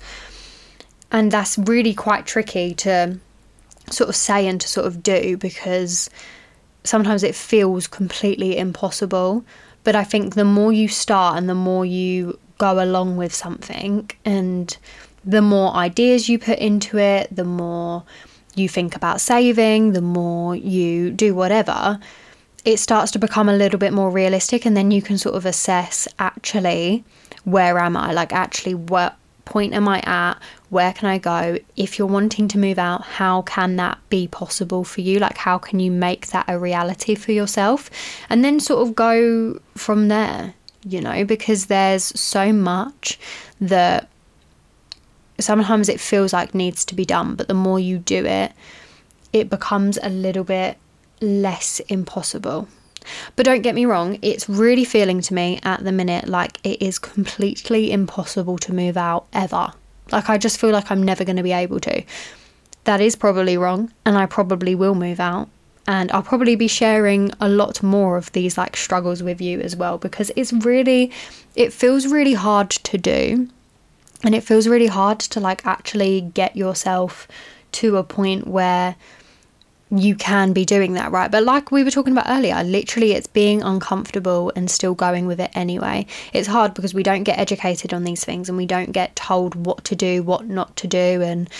And 1.10 1.32
that's 1.32 1.56
really 1.56 1.94
quite 1.94 2.26
tricky 2.26 2.74
to 2.74 3.18
sort 3.90 4.10
of 4.10 4.16
say 4.16 4.46
and 4.46 4.60
to 4.60 4.68
sort 4.68 4.86
of 4.86 5.02
do 5.02 5.38
because 5.38 6.10
sometimes 6.84 7.22
it 7.22 7.34
feels 7.34 7.86
completely 7.86 8.58
impossible. 8.58 9.42
But 9.84 9.96
I 9.96 10.04
think 10.04 10.34
the 10.34 10.44
more 10.44 10.72
you 10.72 10.88
start 10.88 11.38
and 11.38 11.48
the 11.48 11.54
more 11.54 11.86
you 11.86 12.38
go 12.58 12.82
along 12.82 13.16
with 13.16 13.34
something, 13.34 14.10
and 14.24 14.76
the 15.24 15.42
more 15.42 15.72
ideas 15.74 16.28
you 16.28 16.38
put 16.38 16.58
into 16.58 16.98
it, 16.98 17.34
the 17.34 17.44
more 17.44 18.04
you 18.54 18.68
think 18.68 18.96
about 18.96 19.20
saving, 19.20 19.92
the 19.92 20.00
more 20.00 20.54
you 20.56 21.10
do 21.10 21.34
whatever, 21.34 21.98
it 22.64 22.78
starts 22.78 23.10
to 23.12 23.18
become 23.18 23.48
a 23.48 23.56
little 23.56 23.78
bit 23.78 23.92
more 23.92 24.10
realistic. 24.10 24.66
And 24.66 24.76
then 24.76 24.90
you 24.90 25.00
can 25.00 25.16
sort 25.16 25.34
of 25.34 25.46
assess 25.46 26.06
actually, 26.18 27.04
where 27.44 27.78
am 27.78 27.96
I? 27.96 28.12
Like, 28.12 28.32
actually, 28.32 28.74
what 28.74 29.16
point 29.46 29.72
am 29.72 29.88
I 29.88 30.00
at? 30.04 30.34
Where 30.70 30.92
can 30.92 31.08
I 31.08 31.18
go? 31.18 31.58
If 31.76 31.98
you're 31.98 32.08
wanting 32.08 32.48
to 32.48 32.58
move 32.58 32.78
out, 32.78 33.02
how 33.02 33.42
can 33.42 33.76
that 33.76 33.98
be 34.08 34.28
possible 34.28 34.84
for 34.84 35.00
you? 35.00 35.18
Like, 35.18 35.36
how 35.36 35.58
can 35.58 35.80
you 35.80 35.90
make 35.90 36.28
that 36.28 36.46
a 36.48 36.58
reality 36.58 37.16
for 37.16 37.32
yourself? 37.32 37.90
And 38.28 38.44
then 38.44 38.60
sort 38.60 38.86
of 38.86 38.94
go 38.94 39.60
from 39.76 40.08
there, 40.08 40.54
you 40.84 41.00
know, 41.00 41.24
because 41.24 41.66
there's 41.66 42.04
so 42.18 42.52
much 42.52 43.18
that 43.60 44.08
sometimes 45.40 45.88
it 45.88 46.00
feels 46.00 46.32
like 46.32 46.54
needs 46.54 46.84
to 46.84 46.94
be 46.94 47.04
done, 47.04 47.34
but 47.34 47.48
the 47.48 47.54
more 47.54 47.80
you 47.80 47.98
do 47.98 48.24
it, 48.24 48.52
it 49.32 49.50
becomes 49.50 49.98
a 50.02 50.08
little 50.08 50.44
bit 50.44 50.78
less 51.20 51.80
impossible. 51.88 52.68
But 53.34 53.46
don't 53.46 53.62
get 53.62 53.74
me 53.74 53.86
wrong, 53.86 54.18
it's 54.22 54.48
really 54.48 54.84
feeling 54.84 55.20
to 55.22 55.34
me 55.34 55.58
at 55.62 55.82
the 55.82 55.92
minute 55.92 56.28
like 56.28 56.58
it 56.64 56.80
is 56.80 56.98
completely 56.98 57.90
impossible 57.90 58.58
to 58.58 58.74
move 58.74 58.96
out 58.96 59.26
ever. 59.32 59.72
Like, 60.12 60.28
I 60.28 60.38
just 60.38 60.60
feel 60.60 60.70
like 60.70 60.90
I'm 60.90 61.02
never 61.02 61.24
going 61.24 61.36
to 61.36 61.42
be 61.42 61.52
able 61.52 61.80
to. 61.80 62.02
That 62.84 63.00
is 63.00 63.16
probably 63.16 63.56
wrong, 63.56 63.92
and 64.04 64.16
I 64.16 64.26
probably 64.26 64.74
will 64.74 64.94
move 64.94 65.20
out. 65.20 65.48
And 65.86 66.12
I'll 66.12 66.22
probably 66.22 66.56
be 66.56 66.68
sharing 66.68 67.32
a 67.40 67.48
lot 67.48 67.82
more 67.82 68.16
of 68.16 68.30
these 68.32 68.56
like 68.56 68.76
struggles 68.76 69.22
with 69.22 69.40
you 69.40 69.60
as 69.60 69.74
well 69.74 69.98
because 69.98 70.30
it's 70.36 70.52
really, 70.52 71.10
it 71.56 71.72
feels 71.72 72.06
really 72.06 72.34
hard 72.34 72.70
to 72.70 72.96
do. 72.98 73.48
And 74.22 74.34
it 74.34 74.44
feels 74.44 74.68
really 74.68 74.86
hard 74.86 75.18
to 75.20 75.40
like 75.40 75.66
actually 75.66 76.20
get 76.20 76.56
yourself 76.56 77.26
to 77.72 77.96
a 77.96 78.04
point 78.04 78.46
where 78.46 78.94
you 79.90 80.14
can 80.14 80.52
be 80.52 80.64
doing 80.64 80.92
that, 80.94 81.10
right? 81.10 81.30
But 81.30 81.42
like 81.42 81.72
we 81.72 81.82
were 81.82 81.90
talking 81.90 82.12
about 82.12 82.26
earlier, 82.28 82.62
literally 82.62 83.12
it's 83.12 83.26
being 83.26 83.62
uncomfortable 83.62 84.52
and 84.54 84.70
still 84.70 84.94
going 84.94 85.26
with 85.26 85.40
it 85.40 85.50
anyway. 85.54 86.06
It's 86.32 86.46
hard 86.46 86.74
because 86.74 86.94
we 86.94 87.02
don't 87.02 87.24
get 87.24 87.38
educated 87.38 87.92
on 87.92 88.04
these 88.04 88.24
things 88.24 88.48
and 88.48 88.56
we 88.56 88.66
don't 88.66 88.92
get 88.92 89.16
told 89.16 89.54
what 89.66 89.84
to 89.86 89.96
do, 89.96 90.22
what 90.22 90.46
not 90.46 90.76
to 90.76 90.86
do. 90.86 91.22
And 91.22 91.50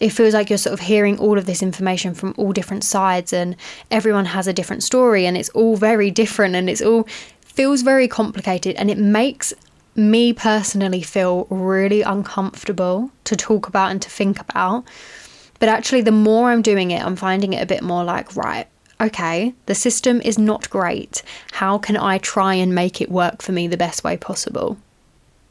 it 0.00 0.10
feels 0.10 0.34
like 0.34 0.50
you're 0.50 0.58
sort 0.58 0.74
of 0.74 0.80
hearing 0.80 1.18
all 1.18 1.38
of 1.38 1.46
this 1.46 1.62
information 1.62 2.14
from 2.14 2.34
all 2.36 2.52
different 2.52 2.84
sides 2.84 3.32
and 3.32 3.56
everyone 3.90 4.26
has 4.26 4.46
a 4.46 4.52
different 4.52 4.82
story 4.82 5.26
and 5.26 5.36
it's 5.36 5.48
all 5.50 5.76
very 5.76 6.10
different 6.10 6.54
and 6.54 6.68
it's 6.68 6.82
all 6.82 7.04
feels 7.40 7.82
very 7.82 8.06
complicated 8.06 8.76
and 8.76 8.90
it 8.90 8.98
makes 8.98 9.52
me 9.96 10.32
personally 10.32 11.02
feel 11.02 11.46
really 11.50 12.02
uncomfortable 12.02 13.10
to 13.24 13.34
talk 13.34 13.66
about 13.66 13.90
and 13.90 14.00
to 14.00 14.08
think 14.08 14.40
about 14.40 14.84
but 15.58 15.68
actually, 15.68 16.02
the 16.02 16.12
more 16.12 16.50
I'm 16.50 16.62
doing 16.62 16.90
it, 16.90 17.04
I'm 17.04 17.16
finding 17.16 17.52
it 17.52 17.62
a 17.62 17.66
bit 17.66 17.82
more 17.82 18.04
like, 18.04 18.36
right, 18.36 18.66
okay, 19.00 19.54
the 19.66 19.74
system 19.74 20.20
is 20.22 20.38
not 20.38 20.70
great. 20.70 21.22
How 21.52 21.78
can 21.78 21.96
I 21.96 22.18
try 22.18 22.54
and 22.54 22.74
make 22.74 23.00
it 23.00 23.10
work 23.10 23.42
for 23.42 23.52
me 23.52 23.66
the 23.66 23.76
best 23.76 24.04
way 24.04 24.16
possible? 24.16 24.78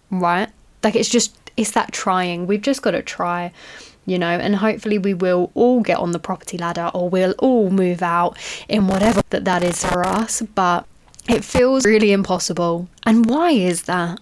Right? 0.09 0.49
Like, 0.83 0.95
it's 0.95 1.09
just, 1.09 1.35
it's 1.57 1.71
that 1.71 1.91
trying. 1.91 2.47
We've 2.47 2.61
just 2.61 2.81
got 2.81 2.91
to 2.91 3.01
try, 3.01 3.51
you 4.05 4.17
know, 4.17 4.27
and 4.27 4.55
hopefully 4.55 4.97
we 4.97 5.13
will 5.13 5.51
all 5.53 5.81
get 5.81 5.97
on 5.97 6.11
the 6.11 6.19
property 6.19 6.57
ladder 6.57 6.89
or 6.93 7.09
we'll 7.09 7.35
all 7.39 7.69
move 7.69 8.01
out 8.01 8.37
in 8.69 8.87
whatever 8.87 9.21
that 9.29 9.45
that 9.45 9.63
is 9.63 9.83
for 9.83 10.05
us. 10.05 10.41
But 10.41 10.85
it 11.27 11.43
feels 11.43 11.85
really 11.85 12.13
impossible. 12.13 12.87
And 13.05 13.25
why 13.29 13.51
is 13.51 13.83
that? 13.83 14.19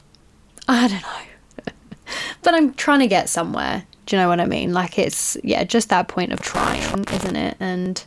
I 0.68 0.88
don't 0.88 1.02
know. 1.02 1.74
but 2.42 2.56
I'm 2.56 2.74
trying 2.74 3.00
to 3.00 3.08
get 3.08 3.30
somewhere. 3.30 3.86
Do 4.06 4.16
you 4.16 4.22
know 4.22 4.28
what 4.28 4.40
I 4.40 4.46
mean? 4.46 4.74
Like 4.74 5.00
it's 5.00 5.38
yeah, 5.44 5.64
just 5.64 5.90
that 5.90 6.08
point 6.08 6.32
of 6.32 6.42
trying, 6.42 7.06
isn't 7.12 7.36
it? 7.36 7.58
And 7.60 8.04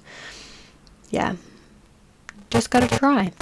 yeah, 1.11 1.37
just 2.51 2.71
gotta 2.71 2.89
try. 2.89 3.33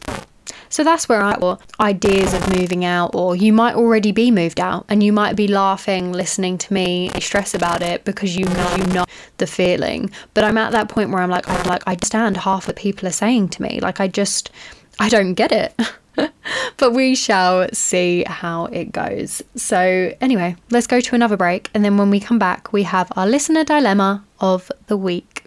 So 0.69 0.85
that's 0.85 1.09
where 1.09 1.23
I 1.23 1.35
or 1.37 1.59
ideas 1.81 2.35
of 2.35 2.51
moving 2.51 2.85
out, 2.85 3.15
or 3.15 3.37
you 3.37 3.53
might 3.53 3.75
already 3.75 4.13
be 4.13 4.31
moved 4.31 4.61
out 4.61 4.85
and 4.89 5.03
you 5.03 5.13
might 5.13 5.37
be 5.37 5.49
laughing 5.49 6.13
listening 6.13 6.59
to 6.59 6.73
me 6.73 7.11
stress 7.21 7.55
about 7.55 7.83
it 7.83 8.05
because 8.05 8.37
you 8.37 8.45
know 8.45 8.77
you 8.77 8.85
know 8.87 9.05
the 9.39 9.47
feeling. 9.47 10.11
But 10.35 10.45
I'm 10.45 10.59
at 10.59 10.73
that 10.73 10.89
point 10.89 11.11
where 11.11 11.23
I'm 11.23 11.31
like, 11.31 11.49
I'm 11.49 11.67
like 11.67 11.83
I 11.87 11.93
understand 11.93 12.37
half 12.39 12.67
what 12.67 12.77
people 12.77 13.07
are 13.09 13.13
saying 13.13 13.51
to 13.51 13.63
me. 13.63 13.81
Like 13.81 14.01
I 14.01 14.09
just 14.09 14.51
I 14.99 15.09
don't 15.09 15.35
get 15.35 15.53
it. 15.53 15.75
but 16.77 16.93
we 16.93 17.15
shall 17.15 17.69
see 17.73 18.25
how 18.27 18.67
it 18.67 18.93
goes. 18.93 19.43
So, 19.55 20.13
anyway, 20.21 20.57
let's 20.71 20.87
go 20.87 21.01
to 21.01 21.15
another 21.15 21.37
break. 21.37 21.71
And 21.75 21.85
then 21.85 21.97
when 21.97 22.11
we 22.11 22.21
come 22.21 22.39
back, 22.39 22.73
we 22.73 22.83
have 22.85 23.13
our 23.17 23.27
listener 23.27 23.65
dilemma 23.65 24.25
of 24.41 24.71
the 24.87 24.97
week. 24.97 25.45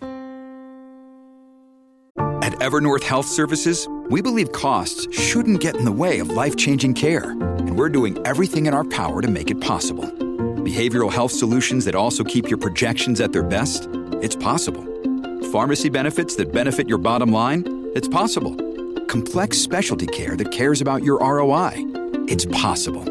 At 2.41 2.53
Evernorth 2.60 3.03
Health 3.03 3.27
Services, 3.27 3.88
we 4.10 4.21
believe 4.21 4.51
costs 4.51 5.08
shouldn't 5.15 5.60
get 5.60 5.75
in 5.75 5.86
the 5.86 5.91
way 5.91 6.19
of 6.19 6.29
life 6.29 6.55
changing 6.55 6.95
care. 6.95 7.32
And 7.32 7.77
we're 7.77 7.89
doing 7.89 8.17
everything 8.25 8.65
in 8.65 8.73
our 8.73 8.84
power 8.84 9.21
to 9.21 9.27
make 9.27 9.51
it 9.51 9.62
possible. 9.62 10.05
Behavioral 10.05 11.12
health 11.12 11.32
solutions 11.32 11.86
that 11.86 11.95
also 11.95 12.23
keep 12.23 12.49
your 12.49 12.58
projections 12.58 13.21
at 13.21 13.32
their 13.32 13.43
best? 13.43 13.88
It's 14.21 14.36
possible. 14.36 14.86
Pharmacy 15.51 15.89
benefits 15.89 16.36
that 16.36 16.51
benefit 16.51 16.88
your 16.88 16.97
bottom 16.97 17.32
line? 17.32 17.63
It's 17.95 18.08
possible 18.08 18.68
complex 19.09 19.57
specialty 19.57 20.07
care 20.07 20.37
that 20.37 20.51
cares 20.51 20.79
about 20.79 21.03
your 21.03 21.19
ROI. 21.19 21.73
It's 22.29 22.45
possible 22.45 23.03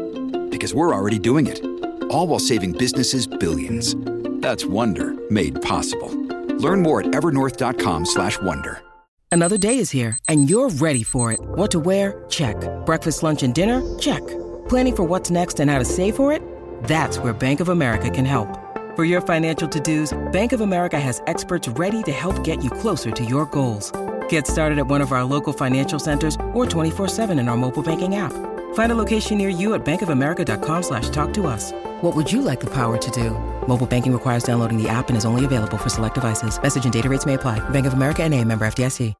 because 0.49 0.73
we're 0.73 0.95
already 0.95 1.19
doing 1.19 1.45
it. 1.45 1.63
All 2.09 2.25
while 2.27 2.39
saving 2.39 2.71
businesses 2.71 3.27
billions. 3.27 3.95
That's 4.41 4.65
Wonder 4.65 5.13
made 5.29 5.61
possible. 5.61 6.09
Learn 6.57 6.81
more 6.81 7.01
at 7.01 7.07
evernorth.com/wonder. 7.07 8.81
Another 9.31 9.57
day 9.57 9.77
is 9.77 9.91
here 9.91 10.17
and 10.27 10.49
you're 10.49 10.69
ready 10.69 11.03
for 11.03 11.31
it. 11.33 11.39
What 11.55 11.69
to 11.71 11.79
wear? 11.79 12.23
Check. 12.29 12.55
Breakfast, 12.85 13.21
lunch 13.21 13.43
and 13.43 13.53
dinner? 13.53 13.81
Check. 13.99 14.25
Planning 14.69 14.95
for 14.95 15.03
what's 15.03 15.29
next 15.29 15.59
and 15.59 15.69
how 15.69 15.79
to 15.79 15.85
save 15.85 16.15
for 16.15 16.31
it? 16.31 16.41
That's 16.85 17.19
where 17.19 17.33
Bank 17.33 17.59
of 17.59 17.69
America 17.69 18.09
can 18.09 18.25
help. 18.25 18.47
For 18.95 19.05
your 19.05 19.21
financial 19.21 19.67
to-dos, 19.67 20.17
Bank 20.31 20.53
of 20.53 20.61
America 20.61 20.99
has 20.99 21.21
experts 21.27 21.67
ready 21.67 22.01
to 22.03 22.11
help 22.11 22.43
get 22.43 22.63
you 22.63 22.69
closer 22.69 23.11
to 23.11 23.23
your 23.23 23.45
goals. 23.45 23.91
Get 24.29 24.47
started 24.47 24.79
at 24.79 24.87
one 24.87 25.01
of 25.01 25.11
our 25.11 25.23
local 25.23 25.53
financial 25.53 25.99
centers 25.99 26.35
or 26.53 26.65
24-7 26.65 27.39
in 27.39 27.47
our 27.47 27.57
mobile 27.57 27.83
banking 27.83 28.15
app. 28.15 28.33
Find 28.73 28.91
a 28.91 28.95
location 28.95 29.37
near 29.37 29.49
you 29.49 29.75
at 29.75 29.85
bankofamerica.com 29.85 30.83
slash 30.83 31.09
talk 31.09 31.33
to 31.33 31.45
us. 31.45 31.71
What 32.01 32.15
would 32.15 32.31
you 32.31 32.41
like 32.41 32.59
the 32.59 32.71
power 32.73 32.97
to 32.97 33.11
do? 33.11 33.31
Mobile 33.67 33.85
banking 33.85 34.13
requires 34.13 34.43
downloading 34.43 34.81
the 34.81 34.89
app 34.89 35.09
and 35.09 35.17
is 35.17 35.25
only 35.25 35.45
available 35.45 35.77
for 35.77 35.89
select 35.89 36.15
devices. 36.15 36.59
Message 36.59 36.85
and 36.85 36.93
data 36.93 37.09
rates 37.09 37.25
may 37.27 37.35
apply. 37.35 37.59
Bank 37.69 37.85
of 37.85 37.93
America 37.93 38.23
and 38.23 38.33
a 38.33 38.43
member 38.43 38.65
FDIC. 38.65 39.13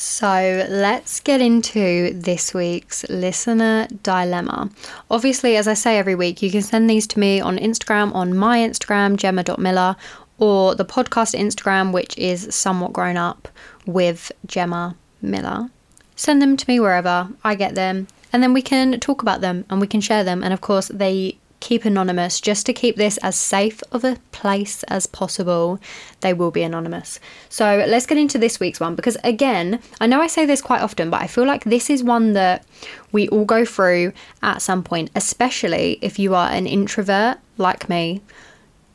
So 0.00 0.64
let's 0.68 1.18
get 1.18 1.40
into 1.40 2.12
this 2.14 2.54
week's 2.54 3.04
listener 3.08 3.88
dilemma. 4.04 4.70
Obviously, 5.10 5.56
as 5.56 5.66
I 5.66 5.74
say 5.74 5.98
every 5.98 6.14
week, 6.14 6.40
you 6.40 6.52
can 6.52 6.62
send 6.62 6.88
these 6.88 7.04
to 7.08 7.18
me 7.18 7.40
on 7.40 7.58
Instagram, 7.58 8.14
on 8.14 8.36
my 8.36 8.58
Instagram, 8.58 9.16
gemma.miller, 9.16 9.96
or 10.38 10.76
the 10.76 10.84
podcast 10.84 11.36
Instagram, 11.36 11.92
which 11.92 12.16
is 12.16 12.54
somewhat 12.54 12.92
grown 12.92 13.16
up 13.16 13.48
with 13.88 14.30
Gemma 14.46 14.94
Miller. 15.22 15.70
Send 16.14 16.42
them 16.42 16.56
to 16.56 16.68
me 16.68 16.78
wherever 16.78 17.30
I 17.42 17.54
get 17.54 17.74
them, 17.74 18.06
and 18.32 18.42
then 18.42 18.52
we 18.52 18.62
can 18.62 19.00
talk 19.00 19.22
about 19.22 19.40
them 19.40 19.64
and 19.70 19.80
we 19.80 19.86
can 19.86 20.02
share 20.02 20.22
them. 20.22 20.44
And 20.44 20.52
of 20.52 20.60
course, 20.60 20.88
they 20.88 21.38
keep 21.60 21.84
anonymous 21.84 22.40
just 22.40 22.66
to 22.66 22.72
keep 22.72 22.96
this 22.96 23.16
as 23.18 23.34
safe 23.34 23.82
of 23.90 24.04
a 24.04 24.18
place 24.30 24.82
as 24.84 25.06
possible. 25.06 25.80
They 26.20 26.34
will 26.34 26.50
be 26.50 26.62
anonymous. 26.62 27.18
So 27.48 27.84
let's 27.88 28.06
get 28.06 28.18
into 28.18 28.38
this 28.38 28.60
week's 28.60 28.78
one 28.78 28.94
because, 28.94 29.16
again, 29.24 29.80
I 30.00 30.06
know 30.06 30.20
I 30.20 30.26
say 30.26 30.44
this 30.44 30.60
quite 30.60 30.82
often, 30.82 31.10
but 31.10 31.22
I 31.22 31.26
feel 31.26 31.46
like 31.46 31.64
this 31.64 31.88
is 31.88 32.04
one 32.04 32.34
that 32.34 32.64
we 33.10 33.28
all 33.30 33.44
go 33.44 33.64
through 33.64 34.12
at 34.42 34.62
some 34.62 34.84
point, 34.84 35.10
especially 35.14 35.98
if 36.02 36.18
you 36.18 36.34
are 36.34 36.50
an 36.50 36.66
introvert 36.66 37.38
like 37.56 37.88
me. 37.88 38.20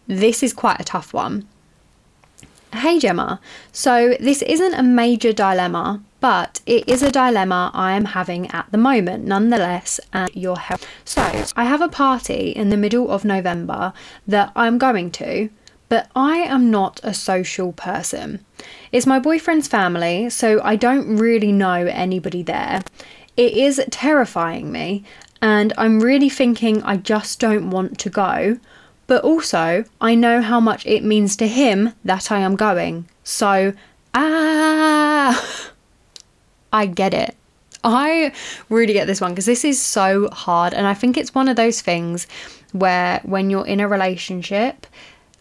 This 0.07 0.43
is 0.43 0.53
quite 0.53 0.79
a 0.79 0.85
tough 0.85 1.13
one. 1.13 1.47
Hey 2.73 2.97
Gemma, 2.97 3.39
so 3.71 4.17
this 4.19 4.41
isn't 4.41 4.73
a 4.73 4.81
major 4.81 5.31
dilemma, 5.31 6.01
but 6.19 6.59
it 6.65 6.89
is 6.89 7.03
a 7.03 7.11
dilemma 7.11 7.69
I 7.71 7.91
am 7.91 8.05
having 8.05 8.49
at 8.49 8.65
the 8.71 8.79
moment, 8.79 9.25
nonetheless, 9.25 9.99
and 10.11 10.31
your 10.33 10.57
help. 10.57 10.81
So, 11.05 11.21
I 11.55 11.65
have 11.65 11.81
a 11.81 11.87
party 11.87 12.49
in 12.49 12.71
the 12.71 12.77
middle 12.77 13.11
of 13.11 13.23
November 13.23 13.93
that 14.27 14.51
I'm 14.55 14.79
going 14.79 15.11
to, 15.11 15.49
but 15.87 16.09
I 16.15 16.37
am 16.37 16.71
not 16.71 16.99
a 17.03 17.13
social 17.13 17.73
person. 17.73 18.43
It's 18.91 19.05
my 19.05 19.19
boyfriend's 19.19 19.67
family, 19.67 20.31
so 20.31 20.59
I 20.63 20.75
don't 20.75 21.17
really 21.17 21.51
know 21.51 21.85
anybody 21.85 22.41
there. 22.41 22.81
It 23.37 23.53
is 23.53 23.79
terrifying 23.91 24.71
me, 24.71 25.03
and 25.43 25.73
I'm 25.77 25.99
really 25.99 26.29
thinking 26.29 26.81
I 26.81 26.97
just 26.97 27.39
don't 27.39 27.69
want 27.69 27.99
to 27.99 28.09
go. 28.09 28.57
But 29.07 29.23
also, 29.23 29.83
I 29.99 30.15
know 30.15 30.41
how 30.41 30.59
much 30.59 30.85
it 30.85 31.03
means 31.03 31.35
to 31.37 31.47
him 31.47 31.93
that 32.05 32.31
I 32.31 32.39
am 32.39 32.55
going. 32.55 33.09
So, 33.23 33.73
ah, 34.13 35.69
I 36.73 36.85
get 36.85 37.13
it. 37.13 37.35
I 37.83 38.31
really 38.69 38.93
get 38.93 39.07
this 39.07 39.19
one 39.19 39.31
because 39.31 39.45
this 39.45 39.65
is 39.65 39.81
so 39.81 40.29
hard. 40.31 40.73
And 40.73 40.87
I 40.87 40.93
think 40.93 41.17
it's 41.17 41.35
one 41.35 41.49
of 41.49 41.57
those 41.57 41.81
things 41.81 42.27
where 42.71 43.19
when 43.23 43.49
you're 43.49 43.67
in 43.67 43.79
a 43.79 43.87
relationship, 43.87 44.87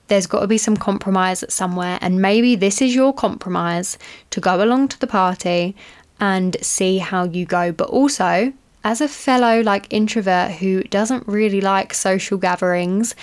there's 0.09 0.27
got 0.27 0.41
to 0.41 0.47
be 0.47 0.59
some 0.59 0.77
compromise 0.77 1.45
somewhere. 1.49 1.99
And 2.01 2.21
maybe 2.21 2.57
this 2.57 2.83
is 2.83 2.95
your 2.95 3.15
compromise 3.15 3.97
to 4.31 4.41
go 4.41 4.63
along 4.63 4.89
to 4.89 5.01
the 5.01 5.07
party 5.07 5.77
and 6.21 6.57
see 6.61 6.99
how 6.99 7.25
you 7.25 7.47
go. 7.47 7.73
But 7.73 7.89
also, 7.89 8.53
as 8.85 9.01
a 9.01 9.09
fellow 9.09 9.61
like 9.61 9.87
introvert 9.91 10.51
who 10.53 10.83
doesn't 10.85 11.27
really 11.29 11.61
like 11.61 11.95
social 11.95 12.39
gatherings, 12.39 13.15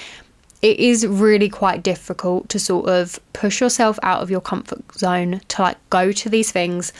it 0.61 0.79
is 0.79 1.07
really 1.07 1.49
quite 1.49 1.83
difficult 1.83 2.49
to 2.49 2.59
sort 2.59 2.89
of 2.89 3.19
push 3.33 3.61
yourself 3.61 3.97
out 4.03 4.21
of 4.21 4.29
your 4.29 4.41
comfort 4.41 4.83
zone 4.97 5.41
to 5.47 5.61
like 5.61 5.77
go 5.89 6.11
to 6.11 6.29
these 6.29 6.51
things, 6.51 6.91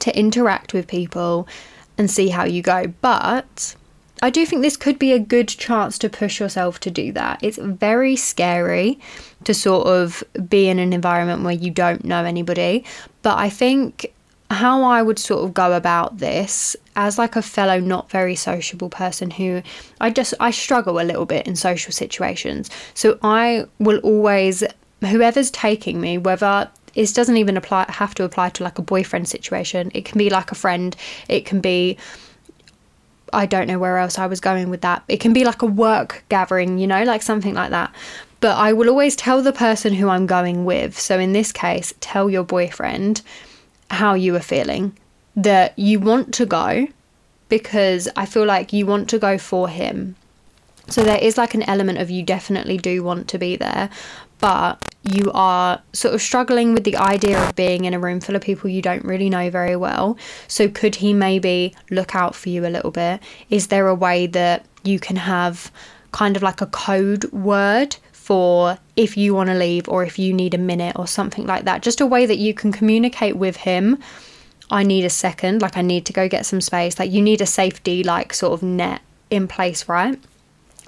to 0.00 0.16
interact 0.18 0.74
with 0.74 0.86
people 0.86 1.48
and 1.96 2.10
see 2.10 2.28
how 2.28 2.44
you 2.44 2.62
go. 2.62 2.92
But 3.00 3.76
I 4.22 4.30
do 4.30 4.44
think 4.46 4.62
this 4.62 4.76
could 4.76 4.98
be 4.98 5.12
a 5.12 5.18
good 5.18 5.48
chance 5.48 5.98
to 5.98 6.08
push 6.08 6.40
yourself 6.40 6.80
to 6.80 6.90
do 6.90 7.12
that. 7.12 7.38
It's 7.42 7.58
very 7.58 8.16
scary 8.16 8.98
to 9.44 9.54
sort 9.54 9.86
of 9.86 10.22
be 10.48 10.68
in 10.68 10.78
an 10.78 10.92
environment 10.92 11.42
where 11.42 11.52
you 11.54 11.70
don't 11.70 12.04
know 12.04 12.24
anybody, 12.24 12.84
but 13.22 13.38
I 13.38 13.48
think 13.48 14.12
how 14.50 14.84
I 14.84 15.02
would 15.02 15.18
sort 15.18 15.44
of 15.44 15.54
go 15.54 15.72
about 15.72 16.18
this 16.18 16.76
as 16.94 17.18
like 17.18 17.36
a 17.36 17.42
fellow 17.42 17.80
not 17.80 18.10
very 18.10 18.36
sociable 18.36 18.88
person 18.88 19.30
who 19.30 19.62
I 20.00 20.10
just 20.10 20.34
I 20.40 20.50
struggle 20.50 21.00
a 21.00 21.02
little 21.02 21.26
bit 21.26 21.46
in 21.46 21.56
social 21.56 21.92
situations. 21.92 22.70
So 22.94 23.18
I 23.22 23.66
will 23.78 23.98
always 23.98 24.62
whoever's 25.00 25.50
taking 25.50 26.00
me 26.00 26.18
whether 26.18 26.70
it 26.94 27.12
doesn't 27.12 27.36
even 27.36 27.56
apply 27.56 27.86
have 27.88 28.14
to 28.14 28.24
apply 28.24 28.50
to 28.50 28.62
like 28.62 28.78
a 28.78 28.82
boyfriend 28.82 29.28
situation. 29.28 29.90
It 29.94 30.04
can 30.04 30.18
be 30.18 30.30
like 30.30 30.52
a 30.52 30.54
friend. 30.54 30.96
It 31.28 31.44
can 31.44 31.60
be 31.60 31.98
I 33.32 33.46
don't 33.46 33.66
know 33.66 33.80
where 33.80 33.98
else 33.98 34.18
I 34.18 34.26
was 34.26 34.40
going 34.40 34.70
with 34.70 34.82
that. 34.82 35.02
It 35.08 35.18
can 35.18 35.32
be 35.32 35.44
like 35.44 35.62
a 35.62 35.66
work 35.66 36.24
gathering, 36.28 36.78
you 36.78 36.86
know, 36.86 37.02
like 37.02 37.22
something 37.22 37.54
like 37.54 37.70
that. 37.70 37.92
But 38.40 38.56
I 38.56 38.72
will 38.72 38.88
always 38.88 39.16
tell 39.16 39.42
the 39.42 39.52
person 39.52 39.92
who 39.92 40.08
I'm 40.08 40.26
going 40.26 40.64
with. 40.64 40.98
So 40.98 41.18
in 41.18 41.32
this 41.32 41.52
case, 41.52 41.92
tell 42.00 42.30
your 42.30 42.44
boyfriend 42.44 43.22
how 43.90 44.14
you 44.14 44.34
are 44.36 44.40
feeling, 44.40 44.96
that 45.34 45.78
you 45.78 46.00
want 46.00 46.34
to 46.34 46.46
go 46.46 46.88
because 47.48 48.08
I 48.16 48.26
feel 48.26 48.44
like 48.44 48.72
you 48.72 48.86
want 48.86 49.08
to 49.10 49.18
go 49.18 49.38
for 49.38 49.68
him. 49.68 50.16
So 50.88 51.02
there 51.02 51.18
is 51.18 51.36
like 51.36 51.54
an 51.54 51.62
element 51.64 51.98
of 51.98 52.10
you 52.10 52.22
definitely 52.22 52.78
do 52.78 53.02
want 53.02 53.28
to 53.28 53.38
be 53.38 53.56
there, 53.56 53.90
but 54.38 54.84
you 55.02 55.30
are 55.32 55.82
sort 55.92 56.14
of 56.14 56.22
struggling 56.22 56.74
with 56.74 56.84
the 56.84 56.96
idea 56.96 57.42
of 57.42 57.56
being 57.56 57.84
in 57.84 57.94
a 57.94 57.98
room 57.98 58.20
full 58.20 58.36
of 58.36 58.42
people 58.42 58.70
you 58.70 58.82
don't 58.82 59.04
really 59.04 59.30
know 59.30 59.50
very 59.50 59.76
well. 59.76 60.16
So 60.48 60.68
could 60.68 60.96
he 60.96 61.12
maybe 61.12 61.74
look 61.90 62.14
out 62.14 62.34
for 62.34 62.48
you 62.48 62.66
a 62.66 62.68
little 62.68 62.90
bit? 62.90 63.20
Is 63.50 63.68
there 63.68 63.88
a 63.88 63.94
way 63.94 64.26
that 64.28 64.64
you 64.82 64.98
can 65.00 65.16
have 65.16 65.70
kind 66.12 66.36
of 66.36 66.42
like 66.42 66.60
a 66.60 66.66
code 66.66 67.30
word 67.32 67.96
for 68.26 68.76
if 68.96 69.16
you 69.16 69.32
want 69.36 69.48
to 69.48 69.54
leave 69.54 69.88
or 69.88 70.02
if 70.02 70.18
you 70.18 70.32
need 70.32 70.52
a 70.52 70.58
minute 70.58 70.96
or 70.98 71.06
something 71.06 71.46
like 71.46 71.64
that. 71.64 71.80
Just 71.80 72.00
a 72.00 72.06
way 72.06 72.26
that 72.26 72.38
you 72.38 72.52
can 72.52 72.72
communicate 72.72 73.36
with 73.36 73.58
him. 73.58 73.98
I 74.68 74.82
need 74.82 75.04
a 75.04 75.10
second, 75.10 75.62
like 75.62 75.76
I 75.76 75.82
need 75.82 76.04
to 76.06 76.12
go 76.12 76.28
get 76.28 76.44
some 76.44 76.60
space. 76.60 76.98
Like 76.98 77.12
you 77.12 77.22
need 77.22 77.40
a 77.40 77.46
safety, 77.46 78.02
like 78.02 78.34
sort 78.34 78.52
of 78.54 78.64
net 78.64 79.00
in 79.30 79.46
place, 79.46 79.88
right? 79.88 80.18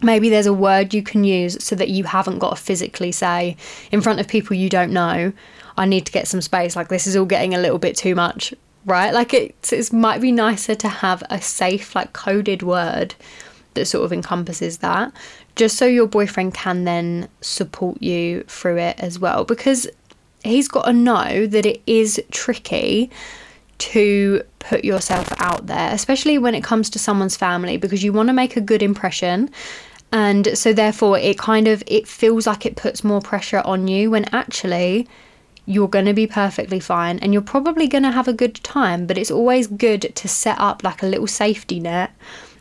Maybe 0.03 0.29
there's 0.29 0.47
a 0.47 0.53
word 0.53 0.93
you 0.93 1.05
can 1.05 1.23
use 1.23 1.63
so 1.63 1.77
that 1.77 1.91
you 1.91 2.03
haven't 2.03 2.41
got 2.41 2.57
to 2.57 2.61
physically 2.61 3.13
say 3.13 3.57
in 3.93 4.01
front 4.01 4.19
of 4.19 4.27
people 4.27 4.57
you 4.57 4.69
don't 4.69 4.93
know, 4.93 5.33
I 5.77 5.87
need 5.87 6.07
to 6.07 6.13
get 6.13 6.27
some 6.27 6.43
space. 6.43 6.75
Like 6.75 6.89
this 6.89 7.07
is 7.07 7.15
all 7.15 7.25
getting 7.25 7.55
a 7.55 7.61
little 7.61 7.79
bit 7.79 7.97
too 7.97 8.17
much, 8.17 8.53
right? 8.85 9.15
Like 9.15 9.33
it, 9.33 9.55
it 9.71 9.93
might 9.93 10.21
be 10.21 10.33
nicer 10.33 10.75
to 10.75 10.89
have 10.89 11.23
a 11.31 11.41
safe, 11.41 11.95
like 11.95 12.13
coded 12.13 12.65
word 12.65 13.15
that 13.75 13.87
sort 13.87 14.05
of 14.05 14.13
encompasses 14.13 14.79
that 14.79 15.13
just 15.59 15.77
so 15.77 15.85
your 15.85 16.07
boyfriend 16.07 16.55
can 16.55 16.85
then 16.85 17.29
support 17.41 18.01
you 18.01 18.43
through 18.45 18.79
it 18.79 18.99
as 19.01 19.19
well 19.19 19.45
because 19.45 19.87
he's 20.45 20.69
got 20.69 20.85
to 20.85 20.93
know 20.93 21.47
that 21.47 21.67
it 21.67 21.83
is 21.87 22.23
tricky 22.31 23.11
to 23.79 24.43
put 24.61 24.85
yourself 24.85 25.33
out 25.41 25.67
there 25.67 25.93
especially 25.93 26.39
when 26.39 26.55
it 26.55 26.65
comes 26.65 26.89
to 26.91 26.99
someone's 26.99 27.37
family 27.37 27.77
because 27.77 28.03
you 28.03 28.13
want 28.13 28.29
to 28.29 28.33
make 28.33 28.57
a 28.57 28.61
good 28.61 28.83
impression. 28.83 29.51
And 30.11 30.57
so 30.57 30.73
therefore 30.73 31.19
it 31.19 31.39
kind 31.39 31.69
of 31.69 31.83
it 31.87 32.09
feels 32.09 32.47
like 32.47 32.65
it 32.65 32.77
puts 32.77 33.05
more 33.05 33.21
pressure 33.21 33.61
on 33.65 33.89
you 33.89 34.11
when 34.11 34.25
actually 34.33 35.07
you're 35.67 35.89
going 35.89 36.07
to 36.07 36.15
be 36.15 36.27
perfectly 36.27 36.81
fine 36.81 37.19
and 37.19 37.35
you're 37.35 37.43
probably 37.43 37.87
going 37.87 38.05
to 38.05 38.11
have 38.11 38.27
a 38.27 38.33
good 38.33 38.55
time. 38.65 39.07
But 39.07 39.19
it's 39.19 39.31
always 39.31 39.67
good 39.67 40.13
to 40.15 40.29
set 40.29 40.59
up 40.59 40.83
like 40.83 41.03
a 41.03 41.07
little 41.07 41.27
safety 41.27 41.79
net 41.79 42.11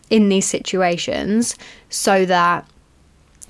in 0.09 0.29
these 0.29 0.45
situations 0.45 1.55
so 1.89 2.25
that 2.25 2.67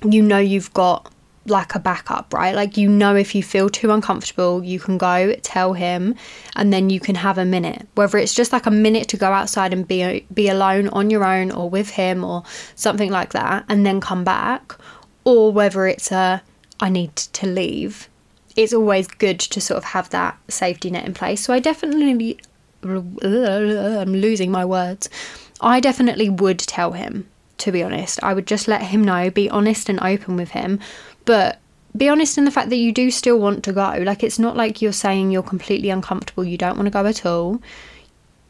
you 0.04 0.22
know 0.22 0.38
you've 0.38 0.72
got 0.74 1.12
like 1.50 1.74
a 1.74 1.78
backup, 1.78 2.32
right? 2.32 2.54
Like 2.54 2.76
you 2.76 2.88
know 2.88 3.14
if 3.14 3.34
you 3.34 3.42
feel 3.42 3.68
too 3.68 3.90
uncomfortable, 3.90 4.62
you 4.62 4.78
can 4.78 4.98
go 4.98 5.34
tell 5.42 5.72
him 5.72 6.14
and 6.56 6.72
then 6.72 6.90
you 6.90 7.00
can 7.00 7.14
have 7.14 7.38
a 7.38 7.44
minute. 7.44 7.86
Whether 7.94 8.18
it's 8.18 8.34
just 8.34 8.52
like 8.52 8.66
a 8.66 8.70
minute 8.70 9.08
to 9.08 9.16
go 9.16 9.32
outside 9.32 9.72
and 9.72 9.86
be 9.86 10.26
be 10.32 10.48
alone 10.48 10.88
on 10.88 11.10
your 11.10 11.24
own 11.24 11.50
or 11.50 11.68
with 11.68 11.90
him 11.90 12.24
or 12.24 12.42
something 12.74 13.10
like 13.10 13.32
that 13.32 13.64
and 13.68 13.84
then 13.86 14.00
come 14.00 14.24
back 14.24 14.74
or 15.24 15.52
whether 15.52 15.86
it's 15.86 16.12
a 16.12 16.42
I 16.80 16.88
need 16.88 17.16
to 17.16 17.46
leave. 17.46 18.08
It's 18.56 18.72
always 18.72 19.06
good 19.06 19.40
to 19.40 19.60
sort 19.60 19.78
of 19.78 19.84
have 19.84 20.10
that 20.10 20.36
safety 20.48 20.90
net 20.90 21.06
in 21.06 21.14
place. 21.14 21.40
So 21.40 21.52
I 21.52 21.60
definitely 21.60 22.38
I'm 22.82 24.12
losing 24.12 24.50
my 24.50 24.64
words. 24.64 25.08
I 25.60 25.80
definitely 25.80 26.28
would 26.28 26.58
tell 26.60 26.92
him 26.92 27.28
to 27.58 27.72
be 27.72 27.82
honest. 27.82 28.22
I 28.22 28.34
would 28.34 28.46
just 28.46 28.68
let 28.68 28.82
him 28.82 29.04
know, 29.04 29.30
be 29.30 29.50
honest 29.50 29.88
and 29.88 30.00
open 30.00 30.36
with 30.36 30.50
him, 30.50 30.80
but 31.24 31.58
be 31.96 32.08
honest 32.08 32.38
in 32.38 32.44
the 32.44 32.50
fact 32.50 32.70
that 32.70 32.76
you 32.76 32.92
do 32.92 33.10
still 33.10 33.38
want 33.38 33.64
to 33.64 33.72
go. 33.72 34.02
Like, 34.04 34.22
it's 34.22 34.38
not 34.38 34.56
like 34.56 34.80
you're 34.80 34.92
saying 34.92 35.30
you're 35.30 35.42
completely 35.42 35.90
uncomfortable, 35.90 36.44
you 36.44 36.58
don't 36.58 36.76
want 36.76 36.86
to 36.86 36.90
go 36.90 37.06
at 37.06 37.26
all, 37.26 37.60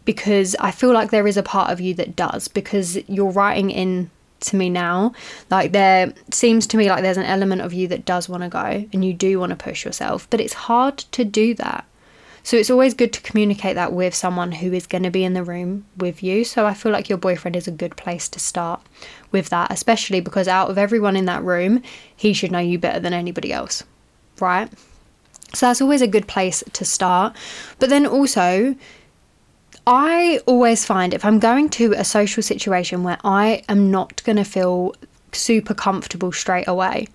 because 0.05 0.57
I 0.61 0.71
feel 0.71 0.92
like 0.92 1.11
there 1.11 1.27
is 1.27 1.37
a 1.37 1.42
part 1.42 1.71
of 1.71 1.81
you 1.81 1.94
that 1.94 2.16
does, 2.16 2.49
because 2.49 2.97
you're 3.09 3.31
writing 3.31 3.71
in 3.71 4.11
to 4.40 4.57
me 4.57 4.71
now. 4.71 5.12
Like, 5.51 5.73
there 5.73 6.12
seems 6.31 6.66
to 6.68 6.77
me 6.77 6.88
like 6.88 7.03
there's 7.03 7.16
an 7.16 7.25
element 7.25 7.62
of 7.62 7.73
you 7.73 7.88
that 7.88 8.05
does 8.05 8.29
want 8.29 8.42
to 8.42 8.49
go 8.49 8.87
and 8.92 9.05
you 9.05 9.12
do 9.12 9.40
want 9.40 9.51
to 9.51 9.57
push 9.57 9.85
yourself, 9.85 10.29
but 10.31 10.40
it's 10.40 10.53
hard 10.53 10.99
to 10.99 11.25
do 11.25 11.55
that. 11.55 11.85
So 12.49 12.57
it's 12.57 12.71
always 12.71 12.95
good 12.95 13.13
to 13.13 13.21
communicate 13.21 13.75
that 13.75 13.93
with 13.93 14.15
someone 14.15 14.53
who 14.53 14.73
is 14.73 14.87
going 14.87 15.03
to 15.03 15.11
be 15.11 15.23
in 15.23 15.35
the 15.35 15.45
room 15.45 15.85
with 15.99 16.23
you. 16.23 16.45
So 16.45 16.65
I 16.65 16.73
feel 16.73 16.91
like 16.91 17.11
your 17.11 17.19
boyfriend 17.19 17.57
is 17.57 17.69
a 17.69 17.71
good 17.71 17.95
place 17.95 18.27
to 18.31 18.41
start 18.41 18.81
with 19.31 19.51
that, 19.51 19.71
especially 19.71 20.21
because 20.21 20.49
out 20.49 20.71
of 20.71 20.79
everyone 20.79 21.15
in 21.15 21.27
that 21.27 21.45
room, 21.45 21.83
he 22.17 22.33
should 22.33 22.51
know 22.51 22.59
you 22.59 22.79
better 22.79 23.01
than 23.01 23.13
anybody 23.13 23.53
else, 23.53 23.85
right? 24.41 24.73
So 25.53 25.67
that's 25.67 25.83
always 25.83 26.01
a 26.01 26.07
good 26.07 26.27
place 26.27 26.65
to 26.73 26.87
start. 26.87 27.37
But 27.81 27.91
then 27.91 28.07
also, 28.07 28.75
I 29.87 30.41
always 30.47 30.87
find 30.87 31.13
if 31.13 31.27
I'm 31.27 31.41
going 31.41 31.69
to 31.69 31.93
a 31.99 32.03
social 32.03 32.43
situation 32.43 33.03
where 33.03 33.19
I 33.25 33.63
am 33.69 33.91
not 33.91 34.25
going 34.25 34.37
to 34.37 34.45
feel 34.45 34.95
super 35.33 35.75
comfortable 35.75 36.33
straight 36.33 36.67
away, 36.67 37.09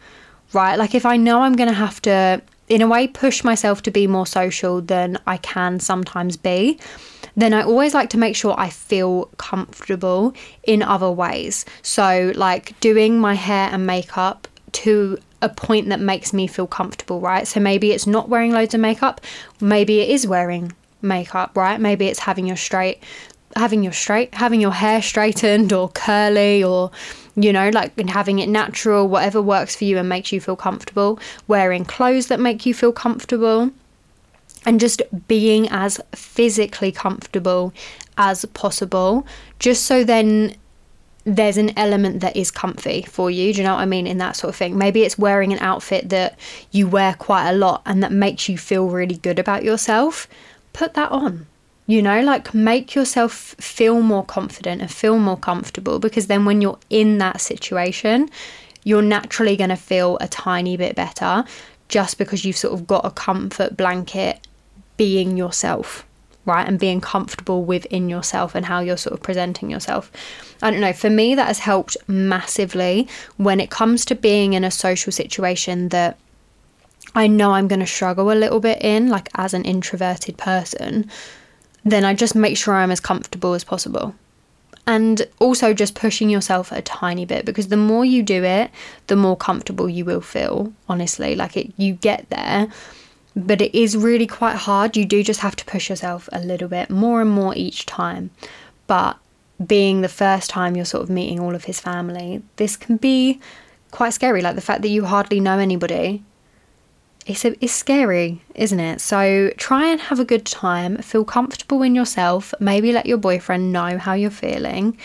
right? 0.54 0.76
Like 0.76 0.94
if 0.94 1.08
I 1.08 1.18
know 1.18 1.42
I'm 1.42 1.56
going 1.56 1.70
to 1.70 1.74
have 1.74 2.00
to, 2.04 2.44
in 2.70 2.82
a 2.82 2.88
way, 2.88 3.08
push 3.08 3.44
myself 3.44 3.82
to 3.84 3.92
be 3.92 4.08
more 4.08 4.26
social 4.26 4.82
than 4.82 5.20
I 5.28 5.38
can 5.38 5.80
sometimes 5.80 6.38
be, 6.38 6.80
then 7.36 7.54
I 7.54 7.64
always 7.64 7.94
like 7.94 8.10
to 8.12 8.18
make 8.18 8.36
sure 8.36 8.56
I 8.58 8.70
feel 8.70 9.26
comfortable 9.38 10.34
in 10.64 10.82
other 10.82 11.12
ways. 11.12 11.66
So, 11.82 12.32
like 12.36 12.80
doing 12.80 13.20
my 13.20 13.34
hair 13.34 13.70
and 13.72 13.86
makeup 13.86 14.48
to 14.74 15.18
a 15.42 15.50
point 15.50 15.90
that 15.90 16.00
makes 16.00 16.32
me 16.32 16.48
feel 16.48 16.68
comfortable, 16.68 17.20
right? 17.20 17.48
So 17.48 17.60
maybe 17.60 17.92
it's 17.92 18.08
not 18.08 18.30
wearing 18.30 18.52
loads 18.52 18.74
of 18.74 18.80
makeup, 18.80 19.20
maybe 19.60 20.00
it 20.00 20.10
is 20.10 20.26
wearing 20.26 20.72
makeup, 21.02 21.56
right? 21.58 21.80
Maybe 21.80 22.08
it's 22.08 22.20
having 22.20 22.48
your 22.48 22.58
straight 22.58 23.04
having 23.56 23.84
your 23.84 23.94
straight 23.94 24.34
having 24.34 24.60
your 24.60 24.72
hair 24.72 25.00
straightened 25.12 25.72
or 25.74 25.90
curly 25.90 26.64
or 26.64 26.90
you 27.36 27.52
know 27.52 27.70
like 27.70 27.98
having 28.10 28.40
it 28.40 28.48
natural 28.48 29.08
whatever 29.08 29.42
works 29.42 29.76
for 29.76 29.86
you 29.86 29.98
and 29.98 30.08
makes 30.08 30.32
you 30.32 30.40
feel 30.40 30.56
comfortable 30.56 31.20
wearing 31.48 31.84
clothes 31.84 32.28
that 32.28 32.40
make 32.40 32.66
you 32.66 32.74
feel 32.74 32.92
comfortable 32.92 33.72
and 34.66 34.80
just 34.80 35.02
being 35.28 35.68
as 35.70 36.00
physically 36.14 36.92
comfortable 36.92 37.74
as 38.18 38.46
possible 38.46 39.26
just 39.60 39.86
so 39.86 40.04
then 40.04 40.56
there's 41.26 41.58
an 41.58 41.78
element 41.78 42.20
that 42.20 42.36
is 42.36 42.52
comfy 42.52 43.04
for 43.04 43.32
you. 43.32 43.54
Do 43.54 43.62
you 43.62 43.64
know 43.66 43.76
what 43.76 43.82
I 43.82 43.86
mean? 43.86 44.08
In 44.08 44.18
that 44.18 44.36
sort 44.36 44.50
of 44.50 44.58
thing. 44.58 44.78
Maybe 44.78 45.04
it's 45.04 45.18
wearing 45.18 45.54
an 45.54 45.60
outfit 45.60 46.10
that 46.10 46.38
you 46.72 46.86
wear 46.86 47.14
quite 47.14 47.50
a 47.50 47.54
lot 47.54 47.82
and 47.86 48.04
that 48.04 48.12
makes 48.12 48.50
you 48.50 48.58
feel 48.58 48.90
really 48.90 49.16
good 49.16 49.40
about 49.40 49.64
yourself 49.64 50.28
put 50.74 50.96
that 50.96 51.12
on. 51.12 51.46
You 51.86 52.02
know, 52.02 52.22
like 52.22 52.54
make 52.54 52.96
yourself 52.96 53.34
feel 53.60 54.02
more 54.02 54.24
confident 54.24 54.82
and 54.82 54.90
feel 54.90 55.20
more 55.20 55.38
comfortable 55.38 56.00
because 56.00 56.28
then 56.28 56.46
when 56.46 56.62
you're 56.62 56.80
in 56.90 57.18
that 57.18 57.42
situation, 57.42 58.30
you're 58.84 59.02
naturally 59.02 59.56
going 59.56 59.70
to 59.70 59.76
feel 59.76 60.18
a 60.22 60.28
tiny 60.28 60.78
bit 60.78 60.96
better 60.96 61.44
just 61.90 62.18
because 62.18 62.46
you've 62.46 62.58
sort 62.58 62.74
of 62.74 62.88
got 62.88 63.06
a 63.06 63.12
comfort 63.12 63.76
blanket 63.76 64.48
being 64.98 65.38
yourself, 65.38 66.06
right? 66.46 66.68
And 66.68 66.80
being 66.80 67.02
comfortable 67.02 67.64
within 67.66 68.10
yourself 68.10 68.56
and 68.56 68.66
how 68.66 68.80
you're 68.80 68.98
sort 68.98 69.14
of 69.14 69.22
presenting 69.22 69.70
yourself. 69.70 70.12
I 70.62 70.72
don't 70.72 70.82
know, 70.82 70.94
for 70.94 71.10
me, 71.10 71.36
that 71.36 71.48
has 71.48 71.60
helped 71.60 71.98
massively 72.08 73.08
when 73.38 73.60
it 73.60 73.70
comes 73.70 74.06
to 74.06 74.16
being 74.16 74.54
in 74.54 74.64
a 74.64 74.72
social 74.72 75.12
situation 75.12 75.90
that 75.90 76.18
I 77.16 77.28
know 77.28 77.52
I'm 77.52 77.68
going 77.68 77.82
to 77.82 77.88
struggle 77.88 78.32
a 78.32 78.34
little 78.34 78.60
bit 78.60 78.82
in, 78.82 79.10
like 79.10 79.30
as 79.36 79.54
an 79.54 79.66
introverted 79.66 80.38
person, 80.38 81.12
then 81.84 82.06
I 82.06 82.14
just 82.14 82.36
make 82.36 82.58
sure 82.58 82.74
I'm 82.74 82.92
as 82.92 83.00
comfortable 83.00 83.54
as 83.54 83.64
possible. 83.64 84.16
And 84.86 85.26
also 85.40 85.74
just 85.74 85.96
pushing 85.96 86.30
yourself 86.30 86.72
a 86.72 86.82
tiny 86.82 87.26
bit 87.26 87.46
because 87.46 87.70
the 87.70 87.78
more 87.78 88.04
you 88.04 88.22
do 88.22 88.44
it, 88.44 88.70
the 89.08 89.16
more 89.16 89.38
comfortable 89.38 89.88
you 89.88 90.04
will 90.04 90.22
feel, 90.22 90.74
honestly. 90.90 91.36
Like 91.36 91.56
it, 91.56 91.72
you 91.78 91.94
get 91.94 92.30
there, 92.30 92.68
but 93.36 93.62
it 93.62 93.74
is 93.78 93.96
really 93.96 94.28
quite 94.28 94.56
hard. 94.56 94.98
You 94.98 95.06
do 95.06 95.24
just 95.24 95.40
have 95.40 95.56
to 95.58 95.66
push 95.66 95.90
yourself 95.90 96.28
a 96.34 96.40
little 96.42 96.68
bit 96.68 96.90
more 96.90 97.22
and 97.22 97.30
more 97.30 97.54
each 97.56 97.86
time. 97.86 98.32
But 98.88 99.18
being 99.66 100.02
the 100.02 100.10
first 100.10 100.50
time 100.50 100.76
you're 100.76 100.84
sort 100.84 101.04
of 101.04 101.10
meeting 101.10 101.40
all 101.40 101.56
of 101.56 101.66
his 101.66 101.80
family, 101.80 102.42
this 102.58 102.76
can 102.76 102.98
be 102.98 103.40
quite 103.92 104.10
scary. 104.10 104.42
Like 104.42 104.56
the 104.56 104.62
fact 104.62 104.82
that 104.82 104.90
you 104.90 105.06
hardly 105.06 105.40
know 105.40 105.60
anybody 105.60 106.24
it's, 107.26 107.46
a, 107.46 107.64
it's 107.64 107.74
scary, 107.74 108.42
isn't 108.56 108.80
it? 108.80 109.02
So 109.02 109.52
try 109.58 109.88
and 109.88 110.00
have 110.00 110.20
a 110.20 110.26
good 110.26 110.46
time, 110.46 110.98
feel 110.98 111.26
comfortable 111.26 111.82
in 111.82 111.96
yourself, 111.96 112.54
maybe 112.60 112.92
let 112.92 113.06
your 113.06 113.18
boyfriend 113.18 113.72
know 113.72 113.98
how 113.98 114.14
you're 114.14 114.30
feeling, 114.30 114.98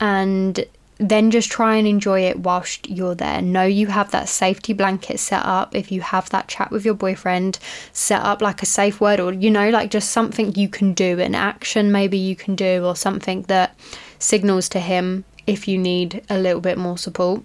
and 0.00 0.64
then 0.98 1.30
just 1.30 1.50
try 1.50 1.76
and 1.76 1.86
enjoy 1.86 2.20
it 2.20 2.40
whilst 2.40 2.88
you're 2.88 3.14
there. 3.14 3.42
Know 3.42 3.64
you 3.64 3.88
have 3.88 4.10
that 4.12 4.28
safety 4.28 4.72
blanket 4.72 5.18
set 5.18 5.44
up. 5.44 5.74
If 5.74 5.90
you 5.90 6.00
have 6.00 6.30
that 6.30 6.48
chat 6.48 6.70
with 6.70 6.84
your 6.84 6.94
boyfriend, 6.94 7.58
set 7.92 8.22
up 8.22 8.40
like 8.40 8.62
a 8.62 8.66
safe 8.66 9.00
word 9.00 9.18
or, 9.18 9.32
you 9.32 9.50
know, 9.50 9.70
like 9.70 9.90
just 9.90 10.10
something 10.10 10.54
you 10.54 10.68
can 10.68 10.92
do, 10.92 11.18
an 11.18 11.34
action 11.34 11.90
maybe 11.90 12.18
you 12.18 12.36
can 12.36 12.54
do, 12.54 12.84
or 12.84 12.94
something 12.94 13.42
that 13.42 13.76
signals 14.18 14.68
to 14.68 14.80
him 14.80 15.24
if 15.46 15.66
you 15.66 15.76
need 15.76 16.24
a 16.30 16.38
little 16.38 16.60
bit 16.60 16.78
more 16.78 16.98
support. 16.98 17.42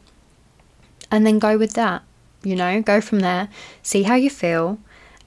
And 1.09 1.25
then 1.25 1.39
go 1.39 1.57
with 1.57 1.73
that 1.73 2.03
you 2.43 2.55
know, 2.55 2.81
go 2.81 3.01
from 3.01 3.19
there, 3.19 3.49
see 3.83 4.03
how 4.03 4.15
you 4.15 4.29
feel, 4.29 4.79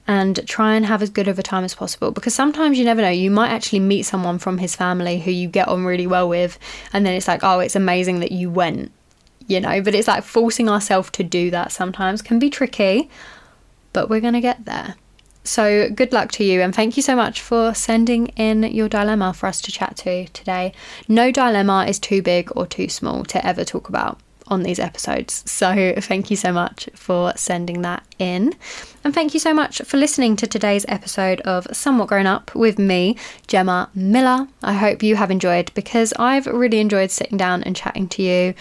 and 0.07 0.45
try 0.47 0.75
and 0.75 0.85
have 0.85 1.01
as 1.01 1.09
good 1.09 1.27
of 1.27 1.39
a 1.39 1.43
time 1.43 1.63
as 1.63 1.75
possible. 1.75 2.11
Because 2.11 2.33
sometimes 2.33 2.77
you 2.77 2.85
never 2.85 3.01
know 3.01 3.09
you 3.09 3.31
might 3.31 3.49
actually 3.49 3.79
meet 3.79 4.03
someone 4.03 4.39
from 4.39 4.57
his 4.57 4.75
family 4.75 5.19
who 5.19 5.31
you 5.31 5.47
get 5.47 5.67
on 5.67 5.85
really 5.85 6.07
well 6.07 6.27
with 6.27 6.57
and 6.91 7.05
then 7.05 7.13
it's 7.13 7.27
like 7.27 7.43
oh 7.43 7.59
it's 7.59 7.75
amazing 7.75 8.19
that 8.19 8.31
you 8.31 8.49
went 8.49 8.91
you 9.47 9.59
know? 9.59 9.81
But 9.81 9.95
it's 9.95 10.07
like 10.07 10.23
forcing 10.23 10.69
ourselves 10.69 11.09
to 11.11 11.23
do 11.23 11.51
that 11.51 11.71
sometimes 11.71 12.21
can 12.21 12.39
be 12.39 12.49
tricky 12.49 13.09
but 13.93 14.09
we're 14.09 14.21
going 14.21 14.33
to 14.33 14.41
get 14.41 14.63
there. 14.65 14.95
So 15.43 15.89
good 15.89 16.13
luck 16.13 16.31
to 16.33 16.43
you 16.43 16.61
and 16.61 16.73
thank 16.73 16.95
you 16.95 17.03
so 17.03 17.15
much 17.15 17.41
for 17.41 17.73
sending 17.73 18.27
in 18.29 18.63
your 18.63 18.87
dilemma 18.87 19.33
for 19.33 19.47
us 19.47 19.59
to 19.61 19.71
chat 19.71 19.97
to 19.97 20.27
today. 20.27 20.71
No 21.07 21.31
dilemma 21.31 21.85
is 21.87 21.99
too 21.99 22.21
big 22.21 22.49
or 22.55 22.65
too 22.67 22.87
small 22.89 23.25
to 23.25 23.45
ever 23.45 23.65
talk 23.65 23.89
about 23.89 24.19
on 24.47 24.63
these 24.63 24.79
episodes. 24.79 25.49
So 25.49 25.93
thank 25.99 26.29
you 26.29 26.35
so 26.35 26.51
much 26.51 26.89
for 26.93 27.33
sending 27.35 27.81
that 27.81 28.03
in. 28.19 28.55
And 29.03 29.13
thank 29.13 29.33
you 29.33 29.39
so 29.39 29.53
much 29.53 29.81
for 29.81 29.97
listening 29.97 30.35
to 30.37 30.47
today's 30.47 30.85
episode 30.87 31.41
of 31.41 31.67
Somewhat 31.71 32.07
Grown 32.07 32.27
Up 32.27 32.53
with 32.53 32.77
me, 32.77 33.17
Gemma 33.47 33.89
Miller. 33.95 34.47
I 34.61 34.73
hope 34.73 35.01
you 35.01 35.15
have 35.15 35.31
enjoyed 35.31 35.73
because 35.73 36.13
I've 36.19 36.45
really 36.45 36.79
enjoyed 36.79 37.11
sitting 37.11 37.37
down 37.37 37.63
and 37.63 37.75
chatting 37.75 38.07
to 38.09 38.21
you. 38.21 38.53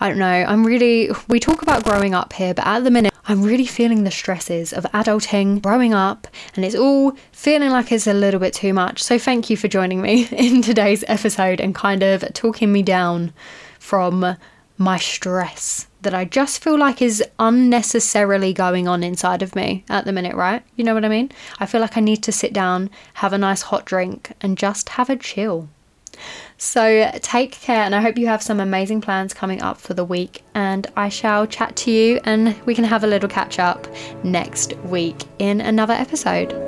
I 0.00 0.08
don't 0.08 0.18
know, 0.18 0.26
I'm 0.26 0.64
really, 0.64 1.10
we 1.26 1.40
talk 1.40 1.62
about 1.62 1.82
growing 1.82 2.14
up 2.14 2.32
here, 2.32 2.54
but 2.54 2.66
at 2.66 2.84
the 2.84 2.90
minute, 2.90 3.12
I'm 3.26 3.42
really 3.42 3.66
feeling 3.66 4.04
the 4.04 4.10
stresses 4.10 4.72
of 4.72 4.84
adulting, 4.94 5.60
growing 5.60 5.92
up, 5.92 6.28
and 6.54 6.64
it's 6.64 6.76
all 6.76 7.16
feeling 7.32 7.70
like 7.70 7.92
it's 7.92 8.06
a 8.06 8.14
little 8.14 8.40
bit 8.40 8.54
too 8.54 8.72
much. 8.72 9.02
So, 9.02 9.18
thank 9.18 9.50
you 9.50 9.56
for 9.56 9.68
joining 9.68 10.00
me 10.00 10.26
in 10.32 10.62
today's 10.62 11.04
episode 11.08 11.60
and 11.60 11.74
kind 11.74 12.02
of 12.02 12.24
talking 12.32 12.72
me 12.72 12.82
down 12.82 13.32
from 13.78 14.36
my 14.78 14.96
stress 14.96 15.86
that 16.02 16.14
I 16.14 16.24
just 16.24 16.62
feel 16.62 16.78
like 16.78 17.02
is 17.02 17.22
unnecessarily 17.38 18.52
going 18.52 18.86
on 18.86 19.02
inside 19.02 19.42
of 19.42 19.56
me 19.56 19.84
at 19.88 20.04
the 20.04 20.12
minute, 20.12 20.36
right? 20.36 20.62
You 20.76 20.84
know 20.84 20.94
what 20.94 21.04
I 21.04 21.08
mean? 21.08 21.32
I 21.58 21.66
feel 21.66 21.80
like 21.80 21.96
I 21.96 22.00
need 22.00 22.22
to 22.22 22.32
sit 22.32 22.52
down, 22.52 22.88
have 23.14 23.32
a 23.32 23.38
nice 23.38 23.62
hot 23.62 23.84
drink, 23.84 24.32
and 24.40 24.56
just 24.56 24.90
have 24.90 25.10
a 25.10 25.16
chill. 25.16 25.68
So 26.56 27.10
take 27.22 27.52
care, 27.52 27.82
and 27.82 27.94
I 27.94 28.00
hope 28.00 28.18
you 28.18 28.26
have 28.26 28.42
some 28.42 28.60
amazing 28.60 29.00
plans 29.00 29.34
coming 29.34 29.62
up 29.62 29.78
for 29.78 29.94
the 29.94 30.04
week. 30.04 30.42
And 30.54 30.86
I 30.96 31.08
shall 31.08 31.46
chat 31.46 31.76
to 31.76 31.90
you, 31.90 32.20
and 32.24 32.60
we 32.64 32.74
can 32.74 32.84
have 32.84 33.04
a 33.04 33.08
little 33.08 33.28
catch 33.28 33.58
up 33.58 33.86
next 34.24 34.76
week 34.78 35.24
in 35.38 35.60
another 35.60 35.94
episode. 35.94 36.67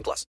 18 0.00 0.02
plus. 0.02 0.30